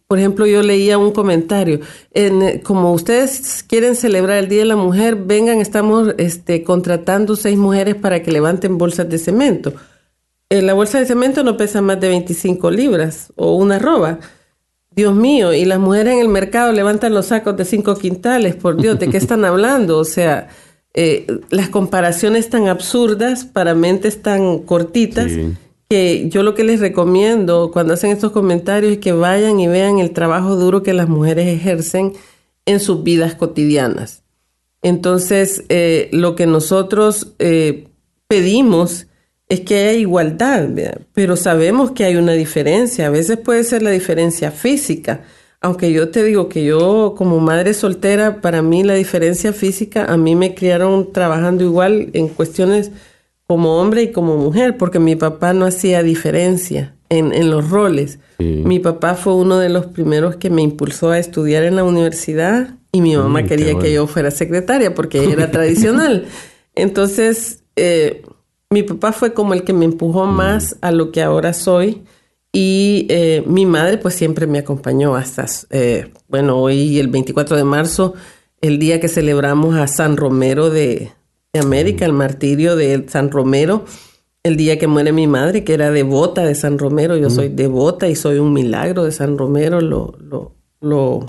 por 0.08 0.20
ejemplo, 0.20 0.46
yo 0.46 0.62
leía 0.62 1.00
un 1.00 1.12
comentario, 1.12 1.80
en, 2.14 2.44
eh, 2.44 2.62
como 2.64 2.94
ustedes 2.94 3.64
quieren 3.68 3.96
celebrar 3.96 4.38
el 4.38 4.50
Día 4.50 4.60
de 4.60 4.66
la 4.66 4.76
Mujer, 4.76 5.16
vengan, 5.16 5.62
estamos 5.62 6.14
este, 6.20 6.64
contratando 6.64 7.36
seis 7.36 7.58
mujeres 7.58 7.96
para 7.96 8.22
que 8.22 8.32
levanten 8.32 8.78
bolsas 8.78 9.10
de 9.10 9.18
cemento. 9.18 9.74
Eh, 10.50 10.62
la 10.62 10.74
bolsa 10.74 11.00
de 11.00 11.06
cemento 11.06 11.44
no 11.44 11.58
pesa 11.58 11.82
más 11.82 12.00
de 12.00 12.10
25 12.10 12.70
libras 12.72 13.34
o 13.36 13.56
una 13.56 13.80
roba. 13.80 14.20
Dios 14.92 15.14
mío, 15.14 15.52
y 15.54 15.66
las 15.66 15.80
mujeres 15.80 16.14
en 16.14 16.20
el 16.22 16.30
mercado 16.30 16.72
levantan 16.72 17.14
los 17.14 17.28
sacos 17.28 17.58
de 17.58 17.66
cinco 17.66 17.96
quintales, 17.96 18.56
por 18.56 18.80
Dios, 18.82 18.98
¿de 18.98 19.10
qué 19.10 19.18
están 19.18 19.44
hablando? 19.46 19.98
O 19.98 20.06
sea, 20.06 20.48
eh, 20.94 21.28
las 21.50 21.68
comparaciones 21.68 22.50
tan 22.50 22.70
absurdas 22.70 23.44
para 23.44 23.76
mentes 23.76 24.22
tan 24.22 24.60
cortitas. 24.60 25.32
Que 25.88 26.30
yo 26.30 26.42
lo 26.42 26.56
que 26.56 26.64
les 26.64 26.80
recomiendo 26.80 27.70
cuando 27.72 27.94
hacen 27.94 28.10
estos 28.10 28.32
comentarios 28.32 28.94
es 28.94 28.98
que 28.98 29.12
vayan 29.12 29.60
y 29.60 29.68
vean 29.68 30.00
el 30.00 30.12
trabajo 30.12 30.56
duro 30.56 30.82
que 30.82 30.94
las 30.94 31.08
mujeres 31.08 31.48
ejercen 31.48 32.14
en 32.66 32.80
sus 32.80 33.04
vidas 33.04 33.36
cotidianas. 33.36 34.24
Entonces, 34.82 35.64
eh, 35.70 36.10
lo 36.12 36.36
que 36.36 36.48
nosotros 36.48 37.34
eh, 37.38 37.88
pedimos 38.28 39.06
es 39.48 39.62
que 39.62 39.76
haya 39.76 39.94
igualdad, 39.94 40.68
pero 41.14 41.36
sabemos 41.36 41.92
que 41.92 42.06
hay 42.06 42.16
una 42.16 42.34
diferencia. 42.34 43.08
A 43.08 43.12
veces 43.12 43.38
puede 43.38 43.64
ser 43.64 43.84
la 43.84 43.92
diferencia 43.92 44.52
física, 44.52 45.22
aunque 45.62 45.92
yo 45.92 46.10
te 46.10 46.24
digo 46.24 46.50
que 46.50 46.64
yo 46.64 47.16
como 47.18 47.40
madre 47.40 47.74
soltera, 47.74 48.42
para 48.42 48.62
mí 48.62 48.84
la 48.84 48.94
diferencia 48.94 49.54
física, 49.54 50.06
a 50.06 50.18
mí 50.18 50.36
me 50.36 50.54
criaron 50.54 51.12
trabajando 51.12 51.64
igual 51.64 52.10
en 52.14 52.28
cuestiones 52.28 52.92
como 53.48 53.80
hombre 53.80 54.04
y 54.04 54.12
como 54.12 54.38
mujer, 54.38 54.78
porque 54.78 55.00
mi 55.00 55.16
papá 55.16 55.54
no 55.54 55.66
hacía 55.66 56.04
diferencia 56.04 56.96
en, 57.10 57.50
los 57.50 57.70
roles. 57.70 58.20
Mi 58.38 58.80
papá 58.80 59.16
fue 59.16 59.36
uno 59.36 59.60
de 59.60 59.70
los 59.70 59.86
primeros 59.86 60.36
que 60.36 60.50
me 60.50 60.62
impulsó 60.62 61.12
a 61.12 61.20
estudiar 61.20 61.64
en 61.64 61.76
la 61.76 61.84
universidad 61.84 62.76
y 62.92 63.02
mi 63.02 63.16
mamá 63.16 63.42
mm, 63.42 63.48
quería 63.48 63.80
que 63.80 63.94
yo 63.94 64.08
fuera 64.08 64.32
secretaria 64.32 64.94
porque 64.94 65.32
era 65.32 65.52
tradicional. 65.52 66.26
Entonces, 66.76 67.64
eh, 67.76 68.24
mi 68.70 68.84
papá 68.84 69.12
fue 69.12 69.34
como 69.34 69.54
el 69.54 69.64
que 69.64 69.74
me 69.74 69.86
empujó 69.86 70.26
mm. 70.26 70.36
más 70.36 70.78
a 70.82 70.92
lo 70.92 71.12
que 71.12 71.22
ahora 71.22 71.54
soy 71.54 72.04
y 72.56 73.06
eh, 73.10 73.44
mi 73.46 73.66
madre 73.66 73.98
pues 73.98 74.16
siempre 74.16 74.48
me 74.48 74.60
acompañó 74.60 75.18
hasta, 75.18 75.46
eh, 75.72 76.14
bueno, 76.30 76.58
hoy 76.58 77.00
el 77.00 77.10
24 77.10 77.58
de 77.58 77.66
marzo, 77.66 78.14
el 78.62 78.80
día 78.80 79.02
que 79.02 79.10
celebramos 79.10 79.76
a 79.76 79.88
San 79.88 80.16
Romero 80.16 80.70
de, 80.70 81.12
América, 81.54 82.06
el 82.06 82.14
martirio 82.14 82.78
de 82.78 83.06
San 83.10 83.30
Romero, 83.30 83.84
el 84.44 84.56
día 84.56 84.80
que 84.80 84.88
muere 84.88 85.12
mi 85.12 85.28
madre, 85.28 85.66
que 85.66 85.74
era 85.74 85.92
devota 85.92 86.46
de 86.46 86.56
San 86.56 86.80
Romero, 86.80 87.18
yo 87.18 87.30
soy 87.30 87.50
devota 87.50 88.08
y 88.08 88.16
soy 88.16 88.40
un 88.40 88.54
milagro 88.54 89.04
de 89.04 89.12
San 89.12 89.38
Romero, 89.38 89.82
lo, 89.82 90.16
lo, 90.20 90.54
lo, 90.80 91.26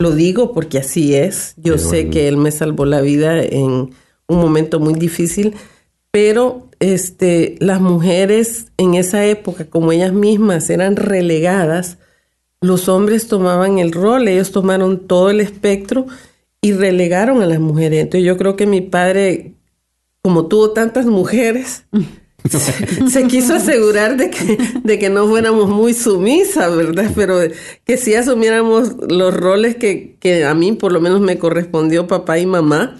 lo 0.00 0.10
digo 0.12 0.52
porque 0.52 0.78
así 0.78 1.14
es, 1.14 1.54
yo 1.58 1.78
sé 1.78 2.10
que 2.10 2.26
él 2.26 2.38
me 2.38 2.50
salvó 2.50 2.86
la 2.86 3.00
vida 3.00 3.40
en 3.40 3.90
un 4.26 4.40
momento 4.40 4.80
muy 4.80 4.94
difícil, 4.94 5.54
pero 6.10 6.65
este, 6.80 7.56
las 7.60 7.80
mujeres 7.80 8.66
en 8.76 8.94
esa 8.94 9.24
época, 9.24 9.66
como 9.66 9.92
ellas 9.92 10.12
mismas 10.12 10.70
eran 10.70 10.96
relegadas, 10.96 11.98
los 12.60 12.88
hombres 12.88 13.28
tomaban 13.28 13.78
el 13.78 13.92
rol, 13.92 14.28
ellos 14.28 14.50
tomaron 14.50 15.06
todo 15.06 15.30
el 15.30 15.40
espectro 15.40 16.06
y 16.60 16.72
relegaron 16.72 17.42
a 17.42 17.46
las 17.46 17.60
mujeres. 17.60 18.00
Entonces 18.00 18.26
yo 18.26 18.36
creo 18.36 18.56
que 18.56 18.66
mi 18.66 18.80
padre, 18.80 19.54
como 20.22 20.46
tuvo 20.46 20.72
tantas 20.72 21.06
mujeres, 21.06 21.84
se, 23.08 23.26
quiso 23.26 23.54
asegurar 23.54 24.16
de 24.16 24.30
que, 24.30 24.58
de 24.82 24.98
que 24.98 25.10
no 25.10 25.28
fuéramos 25.28 25.68
muy 25.68 25.94
sumisas, 25.94 26.74
¿verdad? 26.74 27.10
Pero 27.14 27.38
que 27.84 27.96
sí 27.96 28.14
asumiéramos 28.14 28.94
los 29.08 29.34
roles 29.34 29.76
que, 29.76 30.16
que 30.18 30.44
a 30.44 30.54
mí 30.54 30.72
por 30.72 30.92
lo 30.92 31.00
menos 31.00 31.20
me 31.20 31.38
correspondió 31.38 32.06
papá 32.06 32.38
y 32.38 32.46
mamá, 32.46 32.96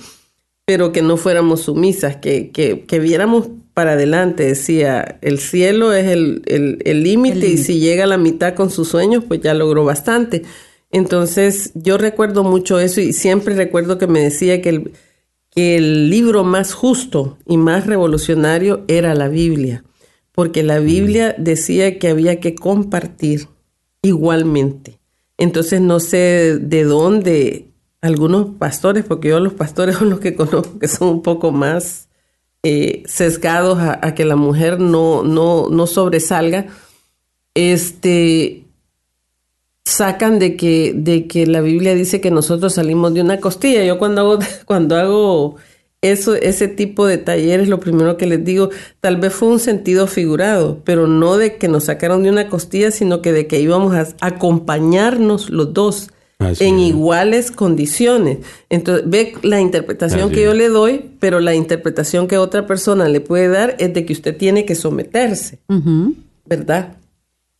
pero 0.64 0.92
que 0.92 1.02
no 1.02 1.16
fuéramos 1.16 1.62
sumisas, 1.62 2.16
que, 2.16 2.50
que, 2.50 2.84
que 2.86 2.98
viéramos 2.98 3.48
para 3.76 3.92
adelante. 3.92 4.44
Decía, 4.44 5.18
el 5.20 5.38
cielo 5.38 5.92
es 5.92 6.06
el 6.08 7.02
límite 7.02 7.46
y 7.46 7.58
si 7.58 7.78
llega 7.78 8.04
a 8.04 8.06
la 8.06 8.16
mitad 8.16 8.54
con 8.54 8.70
sus 8.70 8.88
sueños, 8.88 9.22
pues 9.28 9.42
ya 9.42 9.52
logró 9.52 9.84
bastante. 9.84 10.44
Entonces, 10.90 11.72
yo 11.74 11.98
recuerdo 11.98 12.42
mucho 12.42 12.80
eso 12.80 13.02
y 13.02 13.12
siempre 13.12 13.54
recuerdo 13.54 13.98
que 13.98 14.06
me 14.06 14.20
decía 14.20 14.62
que 14.62 14.70
el, 14.70 14.92
que 15.50 15.76
el 15.76 16.08
libro 16.08 16.42
más 16.42 16.72
justo 16.72 17.36
y 17.46 17.58
más 17.58 17.86
revolucionario 17.86 18.82
era 18.88 19.14
la 19.14 19.28
Biblia, 19.28 19.84
porque 20.32 20.62
la 20.62 20.78
Biblia 20.78 21.34
decía 21.36 21.98
que 21.98 22.08
había 22.08 22.40
que 22.40 22.54
compartir 22.54 23.48
igualmente. 24.00 24.98
Entonces, 25.36 25.82
no 25.82 26.00
sé 26.00 26.56
de 26.58 26.84
dónde 26.84 27.72
algunos 28.00 28.54
pastores, 28.56 29.04
porque 29.04 29.28
yo 29.28 29.38
los 29.38 29.52
pastores 29.52 29.96
son 29.98 30.08
los 30.08 30.20
que 30.20 30.34
conozco 30.34 30.78
que 30.78 30.88
son 30.88 31.08
un 31.08 31.22
poco 31.22 31.52
más 31.52 32.05
eh, 32.62 33.02
sesgados 33.06 33.78
a, 33.78 33.98
a, 34.02 34.14
que 34.14 34.24
la 34.24 34.36
mujer 34.36 34.80
no, 34.80 35.22
no, 35.22 35.68
no 35.68 35.86
sobresalga, 35.86 36.66
este, 37.54 38.66
sacan 39.86 40.40
de 40.40 40.56
que, 40.56 40.92
de 40.94 41.26
que 41.28 41.46
la 41.46 41.60
Biblia 41.60 41.94
dice 41.94 42.20
que 42.20 42.32
nosotros 42.32 42.74
salimos 42.74 43.14
de 43.14 43.22
una 43.22 43.40
costilla. 43.40 43.84
Yo 43.84 43.98
cuando 43.98 44.20
hago, 44.20 44.38
cuando 44.66 44.96
hago 44.96 45.56
eso, 46.02 46.34
ese 46.34 46.68
tipo 46.68 47.06
de 47.06 47.18
talleres, 47.18 47.68
lo 47.68 47.80
primero 47.80 48.16
que 48.16 48.26
les 48.26 48.44
digo, 48.44 48.70
tal 49.00 49.16
vez 49.16 49.32
fue 49.32 49.48
un 49.48 49.60
sentido 49.60 50.06
figurado, 50.06 50.82
pero 50.84 51.06
no 51.06 51.36
de 51.36 51.56
que 51.56 51.68
nos 51.68 51.84
sacaron 51.84 52.24
de 52.24 52.30
una 52.30 52.48
costilla, 52.48 52.90
sino 52.90 53.22
que 53.22 53.32
de 53.32 53.46
que 53.46 53.60
íbamos 53.60 53.94
a 53.94 54.08
acompañarnos 54.20 55.50
los 55.50 55.72
dos 55.72 56.10
en 56.59 56.78
iguales 56.78 57.50
condiciones. 57.50 58.38
Entonces, 58.70 59.04
ve 59.09 59.35
la 59.42 59.61
interpretación 59.61 60.30
que 60.30 60.42
yo 60.42 60.54
le 60.54 60.68
doy, 60.68 61.11
pero 61.18 61.40
la 61.40 61.54
interpretación 61.54 62.28
que 62.28 62.38
otra 62.38 62.66
persona 62.66 63.09
le 63.09 63.20
puede 63.20 63.48
dar 63.48 63.76
es 63.78 63.92
de 63.94 64.04
que 64.04 64.12
usted 64.12 64.37
tiene 64.37 64.64
que 64.64 64.74
someterse, 64.74 65.59
¿verdad? 66.44 66.96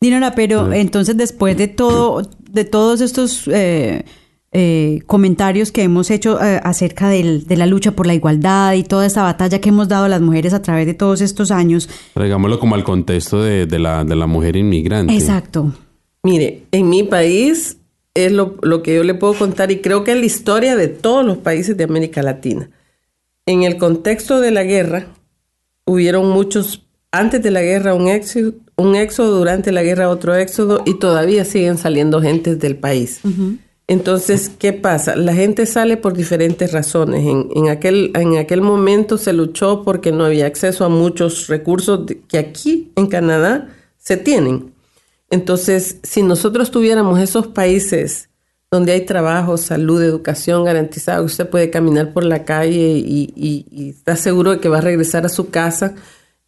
Dinora, 0.01 0.35
pero 0.35 0.73
entonces 0.73 1.17
después 1.17 1.57
de 1.57 1.69
todo, 1.69 2.23
de 2.51 2.65
todos 2.65 3.01
estos 3.01 3.49
eh, 3.49 4.05
eh, 4.53 5.01
comentarios 5.07 5.73
que 5.73 5.83
hemos 5.83 6.11
hecho 6.11 6.43
eh, 6.43 6.61
acerca 6.63 7.09
del, 7.09 7.47
de 7.47 7.57
la 7.57 7.67
lucha 7.67 7.93
por 7.93 8.07
la 8.07 8.15
igualdad 8.15 8.75
y 8.75 8.85
toda 8.85 9.05
esta 9.05 9.23
batalla 9.23 9.61
que 9.61 9.71
hemos 9.71 9.89
dado 9.89 10.05
a 10.05 10.09
las 10.09 10.21
mujeres 10.21 10.53
a 10.55 10.63
través 10.63 10.87
de 10.87 10.95
todos 10.95 11.21
estos 11.21 11.51
años. 11.51 11.89
Traigámoslo 12.15 12.59
como 12.61 12.75
al 12.75 12.85
contexto 12.85 13.43
de, 13.43 13.67
la, 13.79 14.05
de 14.05 14.17
la 14.17 14.27
mujer 14.27 14.57
inmigrante. 14.57 15.15
Exacto. 15.15 15.73
Mire, 16.23 16.65
en 16.73 16.89
mi 16.89 17.03
país 17.03 17.79
es 18.17 18.33
lo, 18.33 18.57
lo 18.63 18.83
que 18.83 18.97
yo 18.97 19.05
le 19.05 19.15
puedo 19.15 19.35
contar 19.35 19.71
y 19.71 19.81
creo 19.81 20.03
que 20.03 20.13
es 20.13 20.19
la 20.19 20.27
historia 20.27 20.75
de 20.75 20.89
todos 20.89 21.25
los 21.25 21.39
países 21.39 21.77
de 21.77 21.85
América 21.85 22.23
Latina. 22.23 22.71
En 23.47 23.63
el 23.63 23.77
contexto 23.77 24.41
de 24.41 24.51
la 24.51 24.65
guerra, 24.65 25.07
hubieron 25.85 26.29
muchos 26.31 26.87
antes 27.13 27.43
de 27.43 27.51
la 27.51 27.63
guerra 27.63 27.95
un 27.95 28.09
éxodo, 28.09 28.55
un 28.77 28.95
éxodo, 28.95 29.39
durante 29.39 29.73
la 29.73 29.83
guerra 29.83 30.11
otro 30.11 30.35
éxodo 30.35 30.83
y 30.85 30.99
todavía 30.99 31.45
siguen 31.45 31.79
saliendo 31.79 32.21
gentes 32.21 32.59
del 32.59 32.77
país. 32.77 33.21
Entonces, 33.89 34.51
¿qué 34.51 34.73
pasa? 34.73 35.15
La 35.15 35.33
gente 35.33 35.65
sale 35.65 35.97
por 35.97 36.13
diferentes 36.13 36.73
razones. 36.73 37.25
En, 37.25 37.69
aquel, 37.69 38.11
en 38.15 38.37
aquel 38.37 38.61
momento 38.61 39.17
se 39.17 39.33
luchó 39.33 39.83
porque 39.85 40.11
no 40.11 40.25
había 40.25 40.47
acceso 40.47 40.85
a 40.85 40.89
muchos 40.89 41.47
recursos 41.47 42.01
que 42.29 42.39
aquí 42.39 42.91
en 42.97 43.07
Canadá 43.07 43.69
se 43.97 44.17
tienen. 44.17 44.73
Entonces, 45.31 45.99
si 46.03 46.23
nosotros 46.23 46.71
tuviéramos 46.71 47.21
esos 47.21 47.49
países 47.49 48.31
donde 48.71 48.93
hay 48.93 49.07
trabajo, 49.07 49.57
salud, 49.57 50.03
educación 50.03 50.65
garantizada, 50.65 51.23
usted 51.23 51.49
puede 51.49 51.71
caminar 51.71 52.13
por 52.13 52.25
la 52.25 52.45
calle 52.45 52.95
y, 52.97 53.87
está 53.91 54.17
seguro 54.17 54.53
de 54.53 54.61
que 54.61 54.69
va 54.69 54.79
a 54.79 54.83
regresar 54.83 55.25
a 55.25 55.29
su 55.29 55.51
casa, 55.51 55.95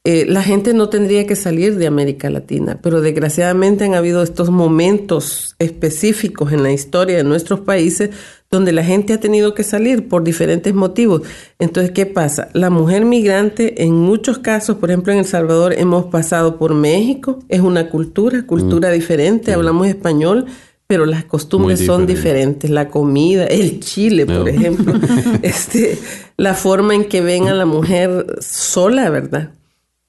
eh, 0.05 0.27
la 0.27 0.43
gente 0.43 0.75
no 0.75 0.88
tendría 0.88 1.27
que 1.27 1.37
salir 1.37 1.77
de 1.77 1.87
América 1.87 2.31
Latina, 2.31 2.79
pero 2.83 3.01
desgraciadamente 3.01 3.85
han 3.85 3.95
habido 3.95 4.23
estos 4.23 4.51
momentos 4.51 5.55
específicos 5.59 6.53
en 6.53 6.62
la 6.62 6.73
historia 6.73 7.17
de 7.17 7.25
nuestros 7.25 7.61
países 7.61 8.11
donde 8.50 8.72
la 8.72 8.82
gente 8.82 9.12
ha 9.12 9.20
tenido 9.20 9.54
que 9.54 9.62
salir 9.62 10.08
por 10.08 10.24
diferentes 10.24 10.74
motivos. 10.74 11.22
Entonces, 11.58 11.92
¿qué 11.92 12.06
pasa? 12.06 12.48
La 12.54 12.70
mujer 12.70 13.04
migrante, 13.04 13.82
en 13.84 13.94
muchos 13.94 14.38
casos, 14.38 14.76
por 14.78 14.90
ejemplo 14.90 15.12
en 15.12 15.18
El 15.18 15.26
Salvador, 15.26 15.74
hemos 15.74 16.06
pasado 16.06 16.56
por 16.56 16.74
México, 16.74 17.40
es 17.48 17.61
una 17.61 17.90
cultura, 17.90 18.46
cultura 18.46 18.88
mm. 18.88 18.92
diferente, 18.92 19.52
hablamos 19.52 19.87
español, 19.87 20.46
pero 20.87 21.04
las 21.04 21.24
costumbres 21.24 21.84
son 21.84 22.06
diferentes, 22.06 22.70
la 22.70 22.88
comida, 22.88 23.44
el 23.44 23.80
chile, 23.80 24.24
por 24.24 24.48
ejemplo, 24.48 24.94
este, 25.42 25.98
la 26.38 26.54
forma 26.54 26.94
en 26.94 27.04
que 27.04 27.20
ven 27.20 27.48
a 27.48 27.54
la 27.54 27.66
mujer 27.66 28.38
sola, 28.40 29.11
¿verdad? 29.11 29.50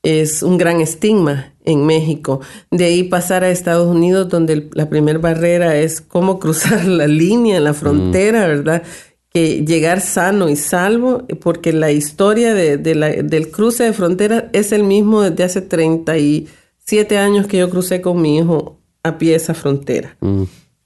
Es 0.04 0.44
un 0.44 0.58
gran 0.58 0.82
estigma 0.82 1.54
en 1.66 1.86
México. 1.86 2.42
De 2.72 2.86
ahí 2.86 3.04
pasar 3.04 3.44
a 3.44 3.52
Estados 3.52 3.88
Unidos, 3.88 4.30
donde 4.30 4.70
la 4.74 4.90
primera 4.90 5.20
barrera 5.20 5.76
es 5.78 6.02
cómo 6.02 6.40
cruzar 6.40 6.86
la 6.86 7.08
línea, 7.08 7.60
la 7.60 7.74
frontera, 7.74 8.48
¿verdad? 8.48 8.84
Que 9.32 9.64
llegar 9.66 10.02
sano 10.02 10.50
y 10.50 10.56
salvo, 10.56 11.26
porque 11.42 11.74
la 11.74 11.92
historia 11.92 12.54
de, 12.54 12.78
del 12.78 13.52
cruce 13.52 13.84
de 13.84 13.94
frontera 13.94 14.50
es 14.54 14.72
el 14.72 14.84
mismo 14.84 15.22
desde 15.22 15.44
hace 15.44 15.62
37 15.62 17.18
años 17.18 17.48
que 17.48 17.58
yo 17.58 17.70
crucé 17.70 18.02
con 18.02 18.22
mi 18.22 18.38
hijo 18.38 18.80
a 19.04 19.18
pie 19.18 19.36
esa 19.36 19.54
frontera. 19.54 20.18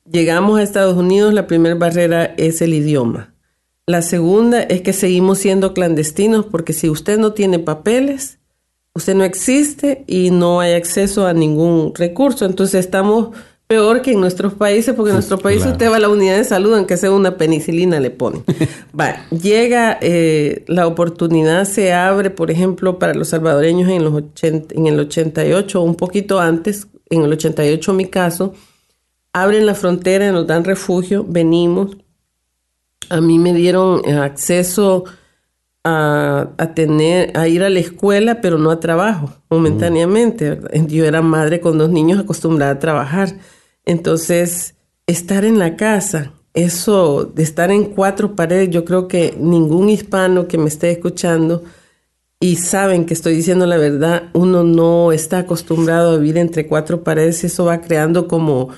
Llegamos 0.09 0.59
a 0.59 0.63
Estados 0.63 0.97
Unidos, 0.97 1.33
la 1.33 1.47
primera 1.47 1.75
barrera 1.75 2.33
es 2.37 2.61
el 2.61 2.73
idioma. 2.73 3.33
La 3.85 4.01
segunda 4.01 4.61
es 4.61 4.81
que 4.81 4.93
seguimos 4.93 5.39
siendo 5.39 5.73
clandestinos 5.73 6.45
porque 6.45 6.73
si 6.73 6.89
usted 6.89 7.17
no 7.17 7.33
tiene 7.33 7.59
papeles, 7.59 8.39
usted 8.95 9.15
no 9.15 9.23
existe 9.23 10.03
y 10.07 10.29
no 10.29 10.59
hay 10.59 10.73
acceso 10.73 11.25
a 11.25 11.33
ningún 11.33 11.93
recurso. 11.95 12.45
Entonces 12.45 12.85
estamos 12.85 13.29
peor 13.67 14.01
que 14.01 14.11
en 14.11 14.21
nuestros 14.21 14.53
países, 14.53 14.93
porque 14.93 15.09
en 15.09 15.15
nuestros 15.15 15.41
países 15.41 15.71
usted 15.71 15.89
va 15.89 15.95
a 15.95 15.99
la 15.99 16.09
unidad 16.09 16.37
de 16.37 16.43
salud, 16.43 16.75
aunque 16.75 16.97
sea 16.97 17.11
una 17.11 17.37
penicilina 17.37 17.99
le 17.99 18.11
pone. 18.11 18.43
va, 18.99 19.27
llega, 19.29 19.97
eh, 20.01 20.63
la 20.67 20.85
oportunidad 20.85 21.65
se 21.65 21.93
abre, 21.93 22.29
por 22.29 22.51
ejemplo, 22.51 22.99
para 22.99 23.13
los 23.13 23.29
salvadoreños 23.29 23.89
en, 23.89 24.03
los 24.03 24.13
80, 24.13 24.75
en 24.75 24.87
el 24.87 24.99
88, 24.99 25.81
un 25.81 25.95
poquito 25.95 26.39
antes, 26.39 26.87
en 27.09 27.23
el 27.23 27.33
88 27.33 27.93
mi 27.93 28.05
caso, 28.05 28.53
abren 29.31 29.65
la 29.65 29.73
frontera, 29.73 30.31
nos 30.31 30.45
dan 30.45 30.63
refugio, 30.63 31.25
venimos. 31.27 31.97
A 33.09 33.21
mí 33.21 33.39
me 33.39 33.53
dieron 33.53 34.07
acceso 34.07 35.05
a, 35.83 36.71
tener, 36.75 37.37
a 37.37 37.47
ir 37.47 37.63
a 37.63 37.69
la 37.69 37.79
escuela, 37.79 38.41
pero 38.41 38.57
no 38.57 38.71
a 38.71 38.79
trabajo, 38.79 39.29
momentáneamente. 39.49 40.59
Yo 40.87 41.05
era 41.05 41.21
madre 41.21 41.59
con 41.59 41.77
dos 41.77 41.89
niños 41.89 42.19
acostumbrada 42.19 42.73
a 42.73 42.79
trabajar. 42.79 43.37
Entonces, 43.85 44.75
estar 45.07 45.43
en 45.45 45.59
la 45.59 45.75
casa, 45.75 46.31
eso 46.53 47.25
de 47.25 47.43
estar 47.43 47.71
en 47.71 47.85
cuatro 47.85 48.35
paredes, 48.35 48.69
yo 48.69 48.85
creo 48.85 49.07
que 49.07 49.35
ningún 49.37 49.89
hispano 49.89 50.47
que 50.47 50.57
me 50.57 50.69
esté 50.69 50.91
escuchando 50.91 51.63
y 52.39 52.57
saben 52.57 53.05
que 53.05 53.13
estoy 53.13 53.35
diciendo 53.35 53.65
la 53.65 53.77
verdad, 53.77 54.23
uno 54.33 54.63
no 54.63 55.11
está 55.11 55.39
acostumbrado 55.39 56.11
a 56.11 56.17
vivir 56.17 56.37
entre 56.37 56.67
cuatro 56.67 57.03
paredes 57.03 57.43
eso 57.43 57.65
va 57.65 57.79
creando 57.79 58.27
como, 58.27 58.69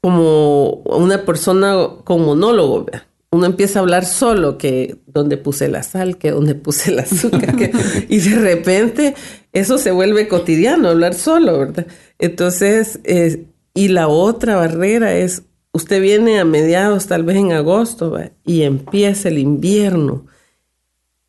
como 0.00 0.82
una 0.84 1.24
persona 1.24 1.74
con 2.04 2.24
monólogo. 2.24 2.86
Uno 3.34 3.46
empieza 3.46 3.80
a 3.80 3.82
hablar 3.82 4.04
solo, 4.04 4.58
que 4.58 4.96
donde 5.06 5.36
puse 5.36 5.66
la 5.66 5.82
sal, 5.82 6.18
que 6.18 6.30
donde 6.30 6.54
puse 6.54 6.92
el 6.92 7.00
azúcar, 7.00 7.56
y 8.08 8.18
de 8.18 8.34
repente 8.36 9.14
eso 9.52 9.76
se 9.76 9.90
vuelve 9.90 10.28
cotidiano, 10.28 10.88
hablar 10.88 11.14
solo, 11.14 11.58
¿verdad? 11.58 11.88
Entonces, 12.20 13.00
eh, 13.02 13.46
y 13.74 13.88
la 13.88 14.06
otra 14.06 14.54
barrera 14.54 15.16
es, 15.16 15.42
usted 15.72 16.00
viene 16.00 16.38
a 16.38 16.44
mediados, 16.44 17.08
tal 17.08 17.24
vez 17.24 17.36
en 17.38 17.50
agosto, 17.50 18.16
y 18.44 18.62
empieza 18.62 19.28
el 19.28 19.38
invierno. 19.38 20.26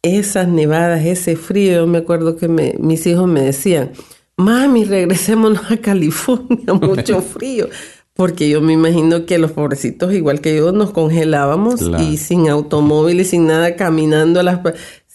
Esas 0.03 0.47
nevadas, 0.47 1.03
ese 1.03 1.35
frío, 1.35 1.73
yo 1.73 1.87
me 1.87 1.97
acuerdo 1.97 2.35
que 2.35 2.47
mis 2.47 3.07
hijos 3.07 3.27
me 3.27 3.41
decían, 3.41 3.93
mami, 4.37 4.85
regresémonos 4.85 5.71
a 5.71 5.77
California, 5.77 6.71
mucho 6.79 7.21
frío. 7.21 7.67
Porque 8.15 8.47
yo 8.47 8.61
me 8.61 8.71
imagino 8.71 9.25
que 9.25 9.37
los 9.37 9.51
pobrecitos, 9.51 10.13
igual 10.13 10.39
que 10.39 10.55
yo, 10.55 10.71
nos 10.71 10.91
congelábamos 10.91 11.81
y 11.99 12.15
sin 12.15 12.47
automóvil 12.47 13.19
y 13.19 13.25
sin 13.25 13.45
nada, 13.45 13.75
caminando 13.75 14.39
a 14.39 14.43
las 14.43 14.59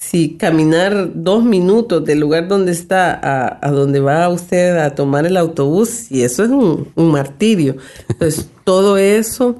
si 0.00 0.36
caminar 0.36 1.10
dos 1.14 1.44
minutos 1.44 2.04
del 2.04 2.20
lugar 2.20 2.48
donde 2.48 2.72
está 2.72 3.12
a, 3.12 3.58
a, 3.66 3.70
donde 3.70 4.00
va 4.00 4.28
usted 4.30 4.78
a 4.78 4.94
tomar 4.94 5.26
el 5.26 5.36
autobús, 5.36 6.10
y 6.10 6.22
eso 6.22 6.42
es 6.42 6.50
un, 6.50 6.90
martirio. 6.96 7.76
Entonces, 8.08 8.48
todo 8.64 8.96
eso 8.96 9.56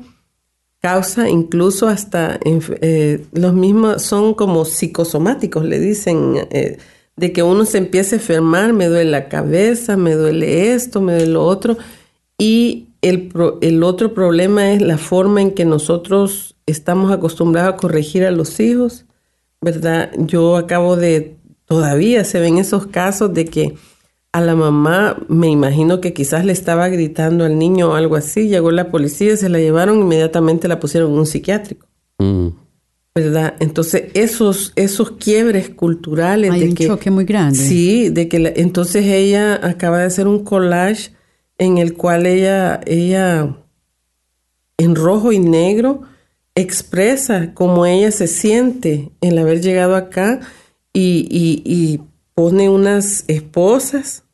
causa 0.81 1.29
incluso 1.29 1.89
hasta 1.89 2.41
eh, 2.45 3.27
los 3.33 3.53
mismos, 3.53 4.03
son 4.03 4.33
como 4.33 4.65
psicosomáticos, 4.65 5.65
le 5.65 5.79
dicen, 5.79 6.47
eh, 6.51 6.79
de 7.17 7.33
que 7.33 7.43
uno 7.43 7.67
se 7.67 7.77
empieza 7.77 8.17
a 8.17 8.19
enfermar, 8.19 8.73
me 8.73 8.87
duele 8.87 9.11
la 9.11 9.29
cabeza, 9.29 9.99
me 9.99 10.15
duele 10.15 10.73
esto, 10.73 11.03
me 11.03 11.13
duele 11.13 11.33
lo 11.33 11.45
otro, 11.45 11.77
y 12.39 12.90
el, 13.03 13.33
el 13.61 13.83
otro 13.83 14.15
problema 14.15 14.73
es 14.73 14.83
la 14.83 14.99
forma 14.99 15.41
en 15.43 15.53
que 15.53 15.65
nosotros 15.65 16.57
estamos 16.67 17.13
acostumbrados 17.13 17.75
a 17.75 17.77
corregir 17.77 18.25
a 18.25 18.31
los 18.31 18.61
hijos 18.61 19.07
¿verdad? 19.61 20.11
Yo 20.17 20.57
acabo 20.57 20.97
de, 20.97 21.37
todavía 21.67 22.25
se 22.25 22.41
ven 22.41 22.59
esos 22.59 22.87
casos 22.87 23.33
de 23.35 23.45
que 23.45 23.75
a 24.33 24.41
la 24.41 24.55
mamá, 24.55 25.19
me 25.29 25.49
imagino 25.49 26.01
que 26.01 26.13
quizás 26.13 26.45
le 26.45 26.53
estaba 26.53 26.89
gritando 26.89 27.45
al 27.45 27.59
niño 27.59 27.91
o 27.91 27.95
algo 27.95 28.17
así, 28.17 28.49
llegó 28.49 28.71
la 28.71 28.91
policía, 28.91 29.37
se 29.37 29.49
la 29.49 29.59
llevaron, 29.59 30.01
inmediatamente 30.01 30.69
la 30.69 30.79
pusieron 30.79 31.13
en 31.13 31.19
un 31.19 31.27
psiquiátrico. 31.27 31.87
Mm. 32.19 32.49
¿Verdad? 33.13 33.57
Entonces, 33.59 34.05
esos, 34.15 34.73
esos 34.77 35.11
quiebres 35.13 35.71
culturales. 35.71 36.53
Hay 36.53 36.61
de 36.61 36.69
un 36.69 36.77
choque 36.77 37.11
muy 37.11 37.25
grande. 37.25 37.59
Sí, 37.59 38.09
de 38.09 38.29
que 38.29 38.53
entonces 38.57 39.05
ella 39.05 39.59
acaba 39.67 39.99
de 39.99 40.05
hacer 40.05 40.29
un 40.29 40.45
collage 40.45 41.11
en 41.61 41.77
el 41.77 41.95
cual 41.95 42.25
ella, 42.25 42.81
ella, 42.87 43.55
en 44.79 44.95
rojo 44.97 45.31
y 45.31 45.39
negro, 45.39 46.03
expresa 46.55 47.53
cómo 47.53 47.85
ella 47.85 48.11
se 48.11 48.27
siente 48.29 49.11
el 49.21 49.39
haber 49.39 49.61
llegado 49.61 49.95
acá 49.95 50.41
y, 50.93 52.01
pone 52.35 52.71
unas 52.71 53.25
esposas, 53.29 54.25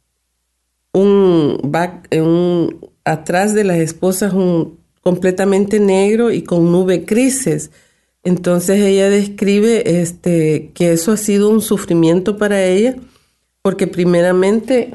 un, 0.92 1.58
back, 1.64 2.08
un 2.12 2.78
atrás 3.04 3.54
de 3.54 3.64
las 3.64 3.78
esposas 3.78 4.32
un 4.32 4.78
completamente 5.02 5.80
negro 5.80 6.30
y 6.30 6.42
con 6.42 6.70
nube 6.70 7.04
crisis. 7.04 7.72
Entonces 8.22 8.80
ella 8.80 9.10
describe 9.10 10.00
este, 10.00 10.70
que 10.74 10.92
eso 10.92 11.10
ha 11.10 11.16
sido 11.16 11.50
un 11.50 11.60
sufrimiento 11.60 12.38
para 12.38 12.62
ella, 12.62 12.94
porque 13.62 13.88
primeramente, 13.88 14.94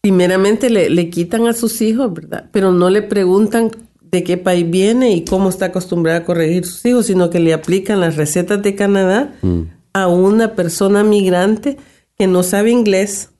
primeramente 0.00 0.70
le, 0.70 0.90
le 0.90 1.10
quitan 1.10 1.46
a 1.46 1.52
sus 1.52 1.80
hijos, 1.80 2.12
¿verdad? 2.12 2.48
Pero 2.52 2.72
no 2.72 2.90
le 2.90 3.02
preguntan 3.02 3.70
de 4.10 4.24
qué 4.24 4.36
país 4.36 4.68
viene 4.68 5.12
y 5.12 5.24
cómo 5.24 5.48
está 5.48 5.66
acostumbrada 5.66 6.18
a 6.18 6.24
corregir 6.24 6.66
sus 6.66 6.84
hijos, 6.84 7.06
sino 7.06 7.30
que 7.30 7.40
le 7.40 7.52
aplican 7.52 8.00
las 8.00 8.16
recetas 8.16 8.62
de 8.62 8.74
Canadá 8.74 9.34
mm. 9.42 9.62
a 9.92 10.08
una 10.08 10.54
persona 10.54 11.04
migrante 11.04 11.76
que 12.16 12.26
no 12.26 12.42
sabe 12.42 12.70
inglés, 12.70 13.30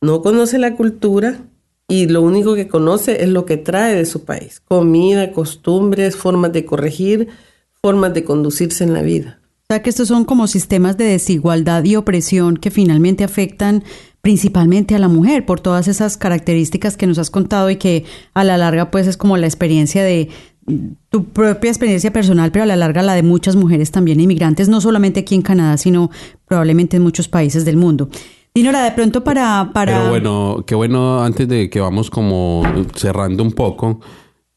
no 0.00 0.22
conoce 0.22 0.58
la 0.58 0.74
cultura 0.74 1.40
y 1.88 2.06
lo 2.06 2.22
único 2.22 2.54
que 2.54 2.68
conoce 2.68 3.22
es 3.22 3.28
lo 3.28 3.46
que 3.46 3.56
trae 3.56 3.94
de 3.94 4.06
su 4.06 4.24
país, 4.24 4.60
comida, 4.60 5.32
costumbres, 5.32 6.16
formas 6.16 6.52
de 6.52 6.64
corregir, 6.64 7.28
formas 7.82 8.14
de 8.14 8.24
conducirse 8.24 8.84
en 8.84 8.94
la 8.94 9.02
vida. 9.02 9.40
O 9.62 9.72
sea 9.72 9.82
que 9.82 9.90
estos 9.90 10.08
son 10.08 10.24
como 10.24 10.48
sistemas 10.48 10.96
de 10.96 11.04
desigualdad 11.04 11.84
y 11.84 11.94
opresión 11.94 12.56
que 12.56 12.70
finalmente 12.70 13.22
afectan 13.22 13.84
principalmente 14.20 14.94
a 14.94 14.98
la 14.98 15.08
mujer 15.08 15.46
por 15.46 15.60
todas 15.60 15.88
esas 15.88 16.16
características 16.16 16.96
que 16.96 17.06
nos 17.06 17.18
has 17.18 17.30
contado 17.30 17.70
y 17.70 17.76
que 17.76 18.04
a 18.34 18.44
la 18.44 18.58
larga 18.58 18.90
pues 18.90 19.06
es 19.06 19.16
como 19.16 19.36
la 19.36 19.46
experiencia 19.46 20.02
de 20.02 20.28
tu 21.08 21.24
propia 21.24 21.70
experiencia 21.70 22.12
personal, 22.12 22.52
pero 22.52 22.62
a 22.64 22.66
la 22.66 22.76
larga 22.76 23.02
la 23.02 23.14
de 23.14 23.22
muchas 23.22 23.56
mujeres 23.56 23.90
también 23.90 24.20
inmigrantes, 24.20 24.68
no 24.68 24.80
solamente 24.80 25.20
aquí 25.20 25.34
en 25.34 25.42
Canadá, 25.42 25.76
sino 25.76 26.10
probablemente 26.46 26.96
en 26.96 27.02
muchos 27.02 27.28
países 27.28 27.64
del 27.64 27.76
mundo. 27.76 28.08
Dinora, 28.54 28.82
de 28.82 28.92
pronto 28.92 29.22
para, 29.24 29.70
para... 29.72 29.98
Pero 29.98 30.10
bueno, 30.10 30.64
qué 30.66 30.74
bueno, 30.74 31.22
antes 31.22 31.48
de 31.48 31.70
que 31.70 31.80
vamos 31.80 32.10
como 32.10 32.62
cerrando 32.94 33.42
un 33.42 33.52
poco, 33.52 34.00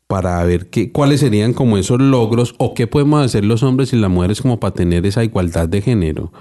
para 0.07 0.43
ver 0.43 0.69
qué, 0.69 0.91
cuáles 0.91 1.21
serían 1.21 1.53
como 1.53 1.77
esos 1.77 1.99
logros 1.99 2.55
o 2.57 2.73
qué 2.73 2.87
podemos 2.87 3.23
hacer 3.23 3.45
los 3.45 3.63
hombres 3.63 3.93
y 3.93 3.95
las 3.95 4.11
mujeres 4.11 4.41
como 4.41 4.59
para 4.59 4.73
tener 4.73 5.05
esa 5.05 5.23
igualdad 5.23 5.69
de 5.69 5.81
género. 5.81 6.31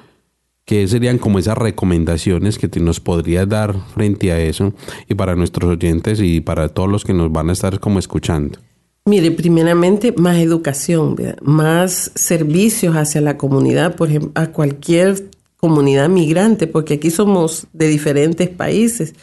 ¿Qué 0.64 0.86
serían 0.86 1.18
como 1.18 1.38
esas 1.38 1.58
recomendaciones 1.58 2.56
que 2.56 2.68
nos 2.80 3.00
podrías 3.00 3.48
dar 3.48 3.74
frente 3.94 4.30
a 4.30 4.40
eso 4.40 4.72
y 5.08 5.14
para 5.14 5.34
nuestros 5.34 5.70
oyentes 5.70 6.20
y 6.20 6.40
para 6.40 6.68
todos 6.68 6.88
los 6.88 7.04
que 7.04 7.14
nos 7.14 7.32
van 7.32 7.50
a 7.50 7.52
estar 7.52 7.80
como 7.80 7.98
escuchando? 7.98 8.58
Mire, 9.04 9.32
primeramente 9.32 10.14
más 10.16 10.36
educación, 10.36 11.16
más 11.42 12.12
servicios 12.14 12.94
hacia 12.94 13.20
la 13.20 13.36
comunidad, 13.36 13.96
por 13.96 14.08
ejemplo, 14.08 14.30
a 14.36 14.52
cualquier 14.52 15.30
comunidad 15.56 16.08
migrante, 16.08 16.68
porque 16.68 16.94
aquí 16.94 17.10
somos 17.10 17.66
de 17.72 17.88
diferentes 17.88 18.48
países. 18.48 19.14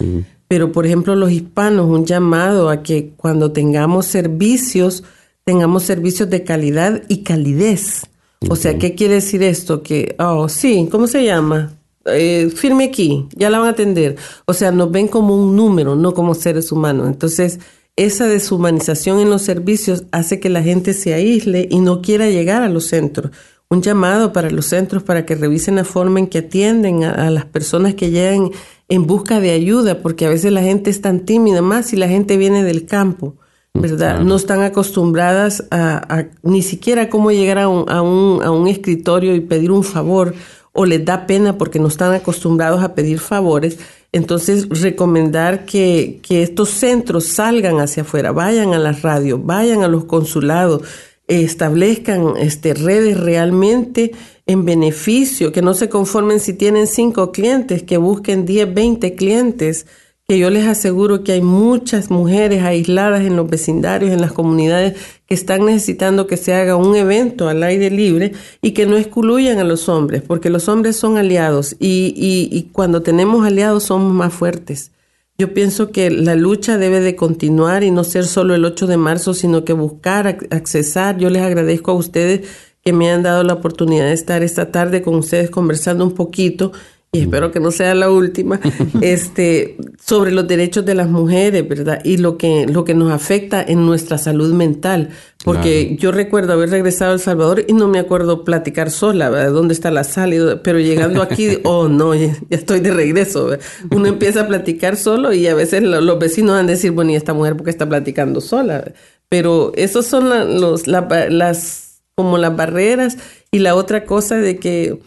Pero, 0.50 0.74
por 0.74 0.86
ejemplo, 0.86 1.16
los 1.16 1.32
hispanos, 1.32 1.90
un 1.90 2.06
llamado 2.06 2.70
a 2.70 2.84
que 2.84 3.14
cuando 3.16 3.54
tengamos 3.54 4.06
servicios, 4.08 5.06
tengamos 5.46 5.84
servicios 5.84 6.30
de 6.30 6.44
calidad 6.44 7.04
y 7.08 7.24
calidez. 7.24 8.09
O 8.48 8.56
sea, 8.56 8.78
¿qué 8.78 8.96
quiere 8.96 9.16
decir 9.16 9.44
esto? 9.44 9.84
Que, 9.84 10.16
oh, 10.20 10.48
sí, 10.48 10.88
¿cómo 10.90 11.08
se 11.08 11.26
llama? 11.26 11.74
Eh, 12.06 12.50
firme 12.56 12.86
aquí, 12.86 13.28
ya 13.36 13.50
la 13.50 13.60
van 13.60 13.68
a 13.68 13.72
atender. 13.72 14.16
O 14.46 14.54
sea, 14.54 14.72
nos 14.72 14.92
ven 14.92 15.08
como 15.08 15.36
un 15.36 15.56
número, 15.56 15.96
no 15.96 16.14
como 16.14 16.34
seres 16.34 16.72
humanos. 16.72 17.08
Entonces, 17.08 17.60
esa 17.98 18.28
deshumanización 18.28 19.20
en 19.20 19.30
los 19.30 19.42
servicios 19.42 20.06
hace 20.12 20.40
que 20.40 20.50
la 20.50 20.64
gente 20.64 20.94
se 20.94 21.14
aísle 21.14 21.68
y 21.70 21.80
no 21.80 22.02
quiera 22.02 22.30
llegar 22.30 22.62
a 22.64 22.70
los 22.70 22.86
centros. 22.86 23.32
Un 23.70 23.82
llamado 23.82 24.32
para 24.32 24.50
los 24.50 24.68
centros 24.68 25.04
para 25.04 25.26
que 25.26 25.36
revisen 25.36 25.76
la 25.76 25.84
forma 25.84 26.20
en 26.20 26.28
que 26.28 26.40
atienden 26.40 27.04
a, 27.04 27.30
las 27.30 27.46
personas 27.46 27.96
que 27.96 28.10
llegan 28.10 28.52
en 28.88 29.06
busca 29.06 29.42
de 29.42 29.52
ayuda, 29.52 30.02
porque 30.02 30.26
a 30.26 30.30
veces 30.30 30.54
la 30.54 30.64
gente 30.64 30.90
es 30.90 31.02
tan 31.02 31.26
tímida, 31.26 31.62
más 31.62 31.88
si 31.88 31.98
la 31.98 32.08
gente 32.08 32.38
viene 32.38 32.64
del 32.64 32.86
campo. 32.86 33.36
¿Verdad? 33.74 34.22
No 34.22 34.36
están 34.36 34.62
acostumbradas 34.62 35.64
a, 35.72 36.26
ni 36.44 36.62
siquiera 36.62 37.10
cómo 37.10 37.32
llegar 37.32 37.60
a 37.60 37.68
un, 37.68 37.90
a, 37.90 38.02
un, 38.02 38.42
a 38.44 38.52
un 38.52 38.68
escritorio 38.68 39.36
y 39.36 39.42
pedir 39.42 39.72
un 39.72 39.84
favor 39.84 40.34
o 40.74 40.86
les 40.86 41.04
da 41.04 41.28
pena 41.28 41.58
porque 41.58 41.80
no 41.80 41.88
están 41.88 42.14
acostumbrados 42.14 42.84
a 42.84 42.96
pedir 42.96 43.20
favores. 43.20 43.80
Entonces, 44.12 44.68
recomendar 44.70 45.66
que, 45.66 46.20
que 46.24 46.42
estos 46.42 46.70
centros 46.70 47.26
salgan 47.26 47.80
hacia 47.80 48.04
afuera, 48.04 48.32
vayan 48.32 48.74
a 48.74 48.80
las 48.80 49.02
radios, 49.02 49.40
vayan 49.46 49.84
a 49.84 49.88
los 49.88 50.06
consulados, 50.06 50.82
establezcan 51.28 52.34
este, 52.38 52.74
redes 52.74 53.20
realmente 53.20 54.14
en 54.48 54.66
beneficio, 54.66 55.52
que 55.52 55.62
no 55.62 55.76
se 55.76 55.90
conformen 55.90 56.40
si 56.40 56.54
tienen 56.54 56.88
cinco 56.88 57.32
clientes, 57.32 57.84
que 57.84 57.98
busquen 57.98 58.48
10, 58.48 58.74
20 58.74 59.16
clientes 59.16 59.86
que 60.30 60.38
yo 60.38 60.52
les 60.52 60.68
aseguro 60.68 61.24
que 61.24 61.32
hay 61.32 61.42
muchas 61.42 62.12
mujeres 62.12 62.62
aisladas 62.62 63.22
en 63.22 63.36
los 63.36 63.50
vecindarios, 63.50 64.12
en 64.12 64.22
las 64.22 64.32
comunidades, 64.32 64.96
que 65.26 65.34
están 65.34 65.66
necesitando 65.66 66.28
que 66.28 66.38
se 66.38 66.54
haga 66.54 66.76
un 66.76 66.96
evento 66.96 67.50
al 67.50 67.64
aire 67.64 67.90
libre 67.90 68.34
y 68.62 68.74
que 68.74 68.86
no 68.86 68.96
excluyan 68.96 69.58
a 69.58 69.64
los 69.64 69.90
hombres, 69.90 70.22
porque 70.22 70.52
los 70.52 70.70
hombres 70.70 70.98
son 70.98 71.18
aliados 71.18 71.76
y, 71.80 72.14
y, 72.16 72.70
cuando 72.72 73.02
tenemos 73.02 73.44
aliados 73.44 73.86
somos 73.86 74.14
más 74.14 74.32
fuertes. 74.32 74.92
Yo 75.40 75.56
pienso 75.56 75.92
que 75.92 76.12
la 76.12 76.36
lucha 76.36 76.78
debe 76.78 77.00
de 77.00 77.16
continuar 77.16 77.84
y 77.84 77.90
no 77.90 78.04
ser 78.04 78.26
solo 78.26 78.54
el 78.54 78.66
8 78.66 78.86
de 78.86 78.98
marzo, 78.98 79.34
sino 79.34 79.66
que 79.66 79.74
buscar, 79.74 80.28
accesar. 80.52 81.18
Yo 81.18 81.32
les 81.32 81.42
agradezco 81.42 81.90
a 81.90 81.96
ustedes 81.96 82.48
que 82.86 82.94
me 82.94 83.10
han 83.10 83.24
dado 83.24 83.42
la 83.42 83.54
oportunidad 83.54 84.06
de 84.06 84.14
estar 84.14 84.44
esta 84.44 84.72
tarde 84.72 85.02
con 85.02 85.16
ustedes 85.16 85.50
conversando 85.50 86.06
un 86.06 86.14
poquito 86.14 86.72
y 87.12 87.22
espero 87.22 87.52
que 87.52 87.60
no 87.60 87.72
sea 87.72 87.96
la 87.96 88.12
última, 88.12 88.60
este, 89.02 89.78
sobre 90.00 90.32
los 90.32 90.48
derechos 90.48 90.86
de 90.86 90.94
las 90.94 91.10
mujeres, 91.10 91.68
¿verdad? 91.68 92.02
Y 92.04 92.18
lo 92.18 92.38
que, 92.38 92.68
lo 92.68 92.86
que 92.86 92.94
nos 92.94 93.12
afecta 93.12 93.64
en 93.64 93.86
nuestra 93.86 94.20
salud 94.20 94.54
mental. 94.54 95.10
Porque 95.44 95.96
yo 96.00 96.12
recuerdo 96.12 96.54
haber 96.54 96.70
regresado 96.70 97.12
a 97.12 97.14
El 97.16 97.20
Salvador 97.20 97.66
y 97.68 97.74
no 97.74 97.88
me 97.88 97.98
acuerdo 97.98 98.44
platicar 98.44 98.92
sola, 98.92 99.30
¿verdad? 99.30 99.54
¿Dónde 99.54 99.74
está 99.74 99.90
la 99.90 100.04
sal? 100.04 100.62
Pero 100.64 100.80
llegando 100.80 101.24
aquí, 101.24 101.58
oh 101.64 101.88
no, 101.88 102.14
ya, 102.14 102.38
estoy 102.52 102.82
de 102.82 102.92
regreso. 102.92 103.58
Uno 103.90 104.08
empieza 104.08 104.42
a 104.42 104.48
platicar 104.48 104.96
solo 104.96 105.34
y 105.34 105.48
a 105.48 105.56
veces 105.56 105.82
los 105.82 106.20
vecinos 106.20 106.58
van 106.58 106.66
a 106.66 106.72
decir, 106.72 106.92
bueno, 106.92 107.12
¿y 107.12 107.16
esta 107.16 107.34
mujer 107.34 107.56
por 107.56 107.64
qué 107.64 107.72
está 107.72 107.90
platicando 107.90 108.40
sola? 108.40 108.94
Pero 109.30 109.72
esos 109.76 110.06
son 110.06 110.30
los, 110.60 110.86
las, 110.88 112.02
como 112.14 112.38
las 112.38 112.56
barreras 112.56 113.18
y 113.50 113.60
la 113.60 113.74
otra 113.74 114.06
cosa 114.06 114.36
de 114.36 114.58
que 114.58 115.00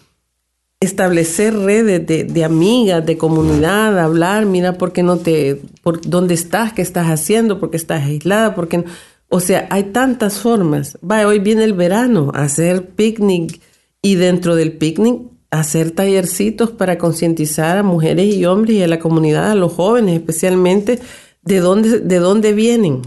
establecer 0.83 1.57
redes 1.57 2.07
de, 2.07 2.25
de, 2.25 2.45
amigas, 2.45 3.05
de 3.07 3.17
comunidad, 3.17 3.99
hablar, 3.99 4.47
mira, 4.47 4.79
¿por 4.79 4.93
qué 4.93 5.03
no 5.03 5.19
te, 5.19 5.61
por 5.83 6.01
dónde 6.01 6.35
estás, 6.35 6.73
qué 6.73 6.83
estás 6.83 7.07
haciendo, 7.07 7.61
por 7.61 7.71
qué 7.71 7.77
estás 7.77 8.05
aislada, 8.05 8.55
porque, 8.55 8.85
o 9.29 9.41
sea, 9.41 9.67
hay 9.71 9.85
tantas 9.85 10.39
formas. 10.39 10.99
Va, 11.09 11.27
hoy 11.27 11.39
viene 11.39 11.65
el 11.65 11.75
verano, 11.75 12.33
hacer 12.35 12.91
picnic 12.91 13.61
y 14.03 14.17
dentro 14.17 14.57
del 14.57 14.73
picnic 14.73 15.23
hacer 15.53 15.91
tallercitos 15.91 16.71
para 16.71 16.97
concientizar 16.97 17.77
a 17.77 17.83
mujeres 17.83 18.35
y 18.35 18.47
hombres 18.47 18.77
y 18.77 18.83
a 18.83 18.89
la 18.89 18.99
comunidad, 18.99 19.51
a 19.51 19.55
los 19.55 19.75
jóvenes 19.75 20.15
especialmente, 20.15 20.99
de 21.43 21.61
dónde, 21.61 22.01
de 22.01 22.19
dónde 22.19 22.55
vienen, 22.55 23.03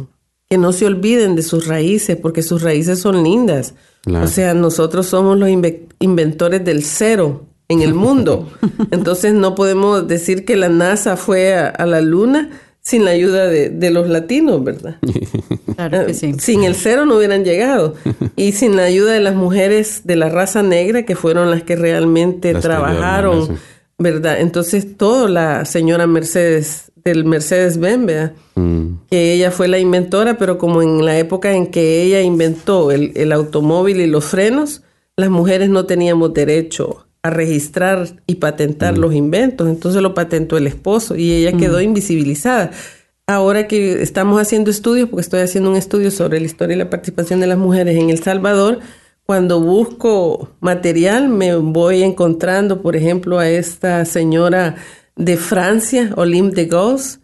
que 0.47 0.59
no 0.59 0.71
se 0.71 0.85
olviden 0.85 1.35
de 1.35 1.41
sus 1.41 1.67
raíces, 1.67 2.15
porque 2.17 2.43
sus 2.43 2.61
raíces 2.61 2.99
son 2.99 3.23
lindas. 3.23 3.73
O 4.07 4.27
sea, 4.27 4.53
nosotros 4.53 5.07
somos 5.07 5.39
los 5.39 5.49
inventores 5.99 6.63
del 6.63 6.83
cero, 6.83 7.47
en 7.67 7.81
el 7.81 7.93
mundo. 7.93 8.49
Entonces 8.91 9.33
no 9.33 9.55
podemos 9.55 10.07
decir 10.07 10.45
que 10.45 10.55
la 10.55 10.69
NASA 10.69 11.17
fue 11.17 11.53
a, 11.55 11.85
la 11.85 12.01
Luna 12.01 12.49
sin 12.81 13.03
la 13.03 13.11
ayuda 13.11 13.47
de, 13.47 13.89
los 13.89 14.07
latinos, 14.09 14.63
¿verdad? 14.63 14.97
Claro 15.75 16.05
que 16.05 16.13
sí. 16.13 16.35
Sin 16.39 16.63
el 16.63 16.73
cero 16.75 17.05
no 17.05 17.17
hubieran 17.17 17.43
llegado. 17.43 17.95
Y 18.37 18.53
sin 18.53 18.77
la 18.77 18.83
ayuda 18.83 19.11
de 19.11 19.19
las 19.19 19.35
mujeres 19.35 20.01
de 20.05 20.15
la 20.15 20.29
raza 20.29 20.63
negra, 20.63 21.03
que 21.03 21.15
fueron 21.15 21.51
las 21.51 21.63
que 21.63 21.75
realmente 21.75 22.53
trabajaron, 22.53 23.57
¿verdad? 23.97 24.39
Entonces, 24.39 24.95
todo 24.95 25.27
la 25.27 25.65
señora 25.65 26.07
Mercedes, 26.07 26.93
del 27.03 27.25
Mercedes-Benz, 27.25 28.31
mm. 28.55 28.87
que 29.09 29.33
ella 29.33 29.51
fue 29.51 29.67
la 29.67 29.79
inventora, 29.79 30.37
pero 30.37 30.57
como 30.57 30.81
en 30.81 31.03
la 31.03 31.17
época 31.17 31.51
en 31.53 31.67
que 31.67 32.03
ella 32.03 32.21
inventó 32.21 32.91
el, 32.91 33.11
el 33.15 33.33
automóvil 33.33 33.99
y 33.99 34.07
los 34.07 34.23
frenos, 34.23 34.81
las 35.17 35.29
mujeres 35.29 35.69
no 35.69 35.85
teníamos 35.85 36.33
derecho 36.33 37.04
a 37.25 37.31
registrar 37.31 38.07
y 38.27 38.35
patentar 38.35 38.95
mm. 38.95 38.99
los 38.99 39.15
inventos. 39.15 39.67
Entonces 39.67 40.01
lo 40.03 40.13
patentó 40.13 40.57
el 40.57 40.67
esposo 40.67 41.15
y 41.15 41.33
ella 41.33 41.57
quedó 41.57 41.79
mm. 41.79 41.81
invisibilizada. 41.81 42.69
Ahora 43.25 43.67
que 43.67 44.03
estamos 44.03 44.39
haciendo 44.39 44.69
estudios, 44.69 45.09
porque 45.09 45.21
estoy 45.21 45.39
haciendo 45.41 45.71
un 45.71 45.75
estudio 45.75 46.11
sobre 46.11 46.39
la 46.39 46.45
historia 46.45 46.75
y 46.75 46.77
la 46.77 46.91
participación 46.91 47.39
de 47.39 47.47
las 47.47 47.57
mujeres 47.57 47.97
en 47.97 48.11
El 48.11 48.21
Salvador, 48.21 48.79
cuando 49.25 49.59
busco 49.59 50.51
material 50.59 51.27
me 51.29 51.55
voy 51.55 52.03
encontrando, 52.03 52.83
por 52.83 52.95
ejemplo, 52.95 53.39
a 53.39 53.49
esta 53.49 54.05
señora 54.05 54.75
de 55.15 55.37
Francia, 55.37 56.11
Olympe 56.15 56.61
de 56.61 56.65
Gauss, 56.67 57.21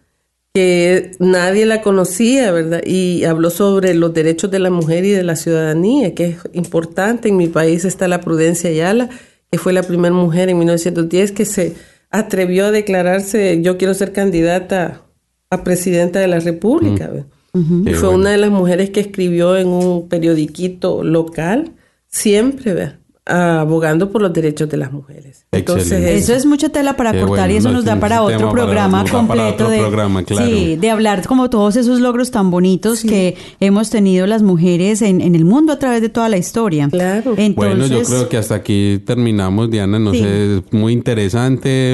que 0.52 1.12
nadie 1.20 1.68
la 1.68 1.84
conocía, 1.84 2.52
¿verdad? 2.52 2.82
Y 2.84 3.24
habló 3.26 3.52
sobre 3.52 3.94
los 3.94 4.16
derechos 4.16 4.50
de 4.50 4.58
la 4.58 4.72
mujer 4.72 5.06
y 5.06 5.12
de 5.12 5.24
la 5.24 5.36
ciudadanía, 5.36 6.16
que 6.16 6.26
es 6.26 6.38
importante. 6.54 7.30
En 7.30 7.38
mi 7.38 7.48
país 7.48 7.86
está 7.86 8.08
la 8.08 8.22
Prudencia 8.22 8.72
Ayala, 8.72 9.12
que 9.52 9.58
fue 9.58 9.74
la 9.74 9.84
primera 9.84 10.16
mujer 10.16 10.50
en 10.50 10.58
1910 10.58 11.34
que 11.34 11.46
se 11.46 11.76
atrevió 12.10 12.68
a 12.68 12.72
declararse, 12.72 13.62
yo 13.62 13.78
quiero 13.78 13.94
ser 13.94 14.14
candidata 14.14 15.04
a 15.50 15.64
presidenta 15.64 16.20
de 16.20 16.28
la 16.28 16.40
República. 16.40 17.12
y 17.54 17.94
fue 17.94 18.10
una 18.10 18.32
de 18.32 18.38
las 18.38 18.50
mujeres 18.50 18.92
que 18.92 19.02
escribió 19.02 19.58
en 19.58 19.68
un 19.68 20.08
periodiquito 20.08 21.04
local, 21.04 21.74
siempre, 22.08 22.74
¿verdad? 22.74 23.01
Abogando 23.26 24.10
por 24.10 24.22
los 24.22 24.34
derechos 24.34 24.68
de 24.68 24.78
las 24.78 24.92
mujeres. 24.92 25.46
Entonces, 25.52 25.92
eso 25.92 26.34
es 26.34 26.46
mucha 26.46 26.70
tela 26.70 26.98
para 26.98 27.20
cortar 27.20 27.52
y 27.52 27.58
eso 27.58 27.72
nos 27.72 27.86
da 27.86 28.00
para 28.00 28.24
otro 28.24 28.52
programa 28.52 29.06
completo 29.10 29.70
de, 29.70 30.26
sí, 30.38 30.76
de 30.76 30.90
hablar 30.90 31.26
como 31.28 31.50
todos 31.50 31.76
esos 31.76 32.00
logros 32.00 32.32
tan 32.32 32.50
bonitos 32.50 33.04
que 33.04 33.38
hemos 33.60 33.90
tenido 33.90 34.26
las 34.26 34.42
mujeres 34.42 35.02
en, 35.02 35.22
en, 35.22 35.36
el 35.36 35.46
mundo 35.46 35.74
a 35.74 35.80
través 35.80 36.02
de 36.02 36.10
toda 36.10 36.30
la 36.30 36.38
historia. 36.38 36.90
Claro. 36.90 37.36
bueno, 37.56 37.86
yo 37.86 38.02
creo 38.04 38.28
que 38.28 38.38
hasta 38.38 38.56
aquí 38.56 39.00
terminamos, 39.06 39.70
Diana. 39.70 40.00
No 40.00 40.14
sé, 40.14 40.64
muy 40.72 40.94
interesante 40.94 41.94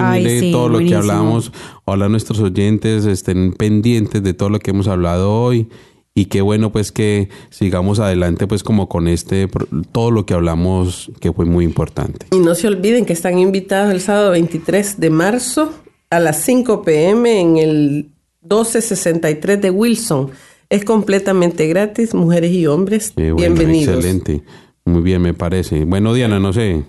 todo 0.51 0.69
lo 0.69 0.79
que 0.79 0.95
hablamos. 0.95 1.51
Ojalá 1.83 2.09
nuestros 2.09 2.39
oyentes 2.39 3.05
estén 3.05 3.53
pendientes 3.53 4.23
de 4.23 4.33
todo 4.33 4.49
lo 4.49 4.59
que 4.59 4.71
hemos 4.71 4.87
hablado 4.87 5.31
hoy 5.31 5.67
y 6.17 6.25
qué 6.25 6.41
bueno 6.41 6.71
pues 6.71 6.91
que 6.91 7.29
sigamos 7.51 7.99
adelante 7.99 8.47
pues 8.47 8.63
como 8.63 8.89
con 8.89 9.07
este 9.07 9.47
todo 9.91 10.09
lo 10.09 10.25
que 10.25 10.33
hablamos 10.33 11.11
que 11.19 11.31
fue 11.31 11.45
muy 11.45 11.63
importante. 11.63 12.25
Y 12.31 12.39
no 12.39 12.55
se 12.55 12.67
olviden 12.67 13.05
que 13.05 13.13
están 13.13 13.37
invitados 13.37 13.93
el 13.93 14.01
sábado 14.01 14.31
23 14.31 14.99
de 14.99 15.11
marzo 15.11 15.71
a 16.09 16.19
las 16.19 16.41
5 16.43 16.81
pm 16.81 17.39
en 17.39 17.57
el 17.57 18.09
1263 18.41 19.61
de 19.61 19.69
Wilson. 19.69 20.31
Es 20.71 20.83
completamente 20.83 21.67
gratis, 21.67 22.15
mujeres 22.15 22.51
y 22.51 22.65
hombres. 22.65 23.13
Bienvenidos. 23.15 23.97
Excelente. 23.97 24.41
Muy 24.85 25.03
bien, 25.03 25.21
me 25.21 25.35
parece. 25.35 25.85
Bueno, 25.85 26.15
Diana, 26.15 26.39
no 26.39 26.51
sé, 26.51 26.83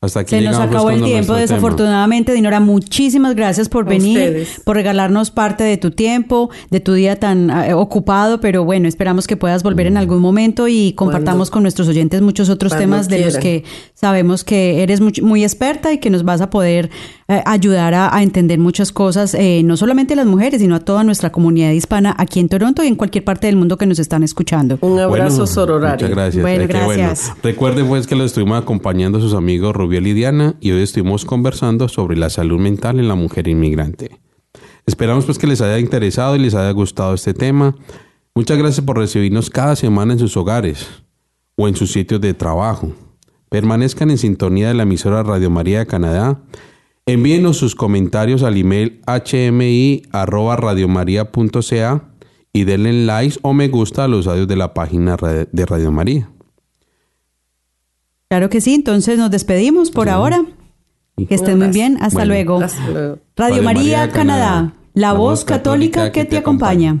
hasta 0.00 0.20
aquí 0.20 0.36
Se 0.36 0.42
nos 0.42 0.56
pues, 0.56 0.68
acabó 0.68 0.90
el 0.90 1.02
tiempo, 1.02 1.34
desafortunadamente. 1.34 2.32
Dinora, 2.32 2.60
muchísimas 2.60 3.34
gracias 3.34 3.68
por 3.68 3.84
venir, 3.84 4.46
por 4.62 4.76
regalarnos 4.76 5.32
parte 5.32 5.64
de 5.64 5.76
tu 5.76 5.90
tiempo, 5.90 6.50
de 6.70 6.78
tu 6.78 6.92
día 6.92 7.18
tan 7.18 7.50
eh, 7.50 7.74
ocupado, 7.74 8.40
pero 8.40 8.64
bueno, 8.64 8.86
esperamos 8.86 9.26
que 9.26 9.36
puedas 9.36 9.64
volver 9.64 9.88
en 9.88 9.94
mm. 9.94 9.98
algún 9.98 10.20
momento 10.20 10.68
y 10.68 10.92
compartamos 10.92 11.50
con 11.50 11.62
nuestros 11.62 11.88
oyentes 11.88 12.22
muchos 12.22 12.48
otros 12.48 12.76
temas 12.76 13.08
de 13.08 13.24
los 13.24 13.38
que 13.38 13.64
sabemos 13.94 14.44
que 14.44 14.84
eres 14.84 15.00
muy, 15.00 15.42
experta 15.42 15.92
y 15.92 15.98
que 15.98 16.10
nos 16.10 16.24
vas 16.24 16.40
a 16.42 16.50
poder 16.50 16.90
eh, 17.30 17.42
ayudar 17.44 17.92
a, 17.92 18.22
entender 18.22 18.58
muchas 18.58 18.90
cosas, 18.90 19.34
eh, 19.34 19.60
no 19.62 19.76
solamente 19.76 20.14
a 20.14 20.16
las 20.16 20.24
mujeres, 20.24 20.62
sino 20.62 20.74
a 20.74 20.80
toda 20.80 21.04
nuestra 21.04 21.30
comunidad 21.30 21.72
hispana 21.72 22.14
aquí 22.16 22.40
en 22.40 22.48
Toronto 22.48 22.82
y 22.82 22.86
en 22.86 22.96
cualquier 22.96 23.22
parte 23.22 23.48
del 23.48 23.56
mundo 23.56 23.76
que 23.76 23.84
nos 23.84 23.98
están 23.98 24.22
escuchando. 24.22 24.78
Un 24.80 24.98
abrazo 24.98 25.46
sororario. 25.46 26.06
Muchas 26.06 26.10
gracias. 26.10 26.42
Bueno, 26.42 26.64
gracias. 26.66 27.34
Recuerden 27.42 27.86
pues 27.86 28.06
que 28.06 28.16
los 28.16 28.28
estuvimos 28.28 28.58
acompañando 28.58 29.18
a 29.18 29.20
sus 29.20 29.34
amigos 29.34 29.76
Rubiel 29.76 30.06
y 30.06 30.14
Diana 30.14 30.54
y 30.58 30.70
hoy 30.70 30.80
estuvimos 30.80 31.26
conversando 31.26 31.90
sobre 31.90 32.16
la 32.16 32.30
salud 32.30 32.58
mental 32.58 32.98
en 32.98 33.08
la 33.08 33.14
mujer 33.14 33.46
inmigrante. 33.46 34.18
Esperamos 34.86 35.26
pues 35.26 35.36
que 35.36 35.46
les 35.46 35.60
haya 35.60 35.78
interesado 35.78 36.34
y 36.34 36.38
les 36.38 36.54
haya 36.54 36.70
gustado 36.70 37.12
este 37.12 37.34
tema. 37.34 37.74
Muchas 38.34 38.56
gracias 38.56 38.86
por 38.86 38.96
recibirnos 38.96 39.50
cada 39.50 39.76
semana 39.76 40.14
en 40.14 40.18
sus 40.18 40.34
hogares 40.38 40.88
o 41.56 41.68
en 41.68 41.76
sus 41.76 41.92
sitios 41.92 42.22
de 42.22 42.32
trabajo. 42.32 42.90
Permanezcan 43.50 44.10
en 44.10 44.16
sintonía 44.16 44.68
de 44.68 44.74
la 44.74 44.84
emisora 44.84 45.22
Radio 45.22 45.50
María 45.50 45.80
de 45.80 45.86
Canadá. 45.86 46.40
Envíenos 47.08 47.56
sus 47.56 47.74
comentarios 47.74 48.42
al 48.42 48.58
email 48.58 49.00
hmi@radiomaria.ca 49.06 52.02
y 52.52 52.64
denle 52.64 53.06
like 53.06 53.38
o 53.40 53.54
me 53.54 53.68
gusta 53.68 54.04
a 54.04 54.08
los 54.08 54.26
audios 54.26 54.46
de 54.46 54.56
la 54.56 54.74
página 54.74 55.16
de 55.16 55.66
Radio 55.66 55.90
María. 55.90 56.28
Claro 58.28 58.50
que 58.50 58.60
sí, 58.60 58.74
entonces 58.74 59.18
nos 59.18 59.30
despedimos 59.30 59.90
por 59.90 60.10
ahora. 60.10 60.44
Que 61.16 61.34
estén 61.34 61.58
muy 61.58 61.68
bien, 61.68 61.96
hasta, 62.02 62.26
luego. 62.26 62.60
Radio, 63.36 63.62
María, 63.62 64.10
Canadá, 64.10 64.74
la, 64.92 65.14
voz 65.14 65.46
católica, 65.46 66.12
que, 66.12 66.26
te 66.26 66.36
acompaña. 66.36 67.00